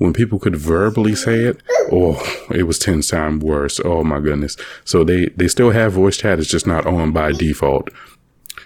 when 0.00 0.14
people 0.14 0.38
could 0.38 0.56
verbally 0.56 1.14
say 1.14 1.44
it, 1.44 1.62
oh, 1.92 2.18
it 2.50 2.62
was 2.62 2.78
10 2.78 3.02
times 3.02 3.44
worse. 3.44 3.78
Oh 3.84 4.02
my 4.02 4.18
goodness. 4.18 4.56
So 4.82 5.04
they, 5.04 5.26
they 5.36 5.46
still 5.46 5.72
have 5.72 5.92
voice 5.92 6.16
chat. 6.16 6.38
It's 6.38 6.48
just 6.48 6.66
not 6.66 6.86
on 6.86 7.12
by 7.12 7.32
default. 7.32 7.90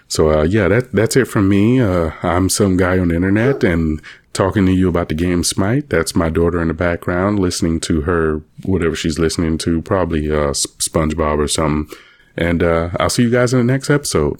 So 0.07 0.31
uh, 0.31 0.43
yeah, 0.43 0.69
that 0.69 0.93
that's 0.93 1.17
it 1.17 1.25
from 1.25 1.49
me. 1.49 1.81
Uh, 1.81 2.11
I'm 2.23 2.47
some 2.47 2.77
guy 2.77 2.97
on 2.99 3.09
the 3.09 3.15
internet 3.15 3.65
and 3.65 4.01
talking 4.31 4.65
to 4.65 4.71
you 4.71 4.87
about 4.87 5.09
the 5.09 5.15
game 5.15 5.43
Smite. 5.43 5.89
That's 5.89 6.15
my 6.15 6.29
daughter 6.29 6.61
in 6.61 6.69
the 6.69 6.73
background 6.73 7.39
listening 7.39 7.81
to 7.81 8.01
her 8.01 8.41
whatever 8.63 8.95
she's 8.95 9.19
listening 9.19 9.57
to, 9.59 9.81
probably 9.81 10.31
uh, 10.31 10.51
SpongeBob 10.51 11.39
or 11.39 11.49
something. 11.49 11.93
And 12.37 12.63
uh, 12.63 12.91
I'll 12.97 13.09
see 13.09 13.23
you 13.23 13.29
guys 13.29 13.53
in 13.53 13.59
the 13.59 13.73
next 13.73 13.89
episode. 13.89 14.39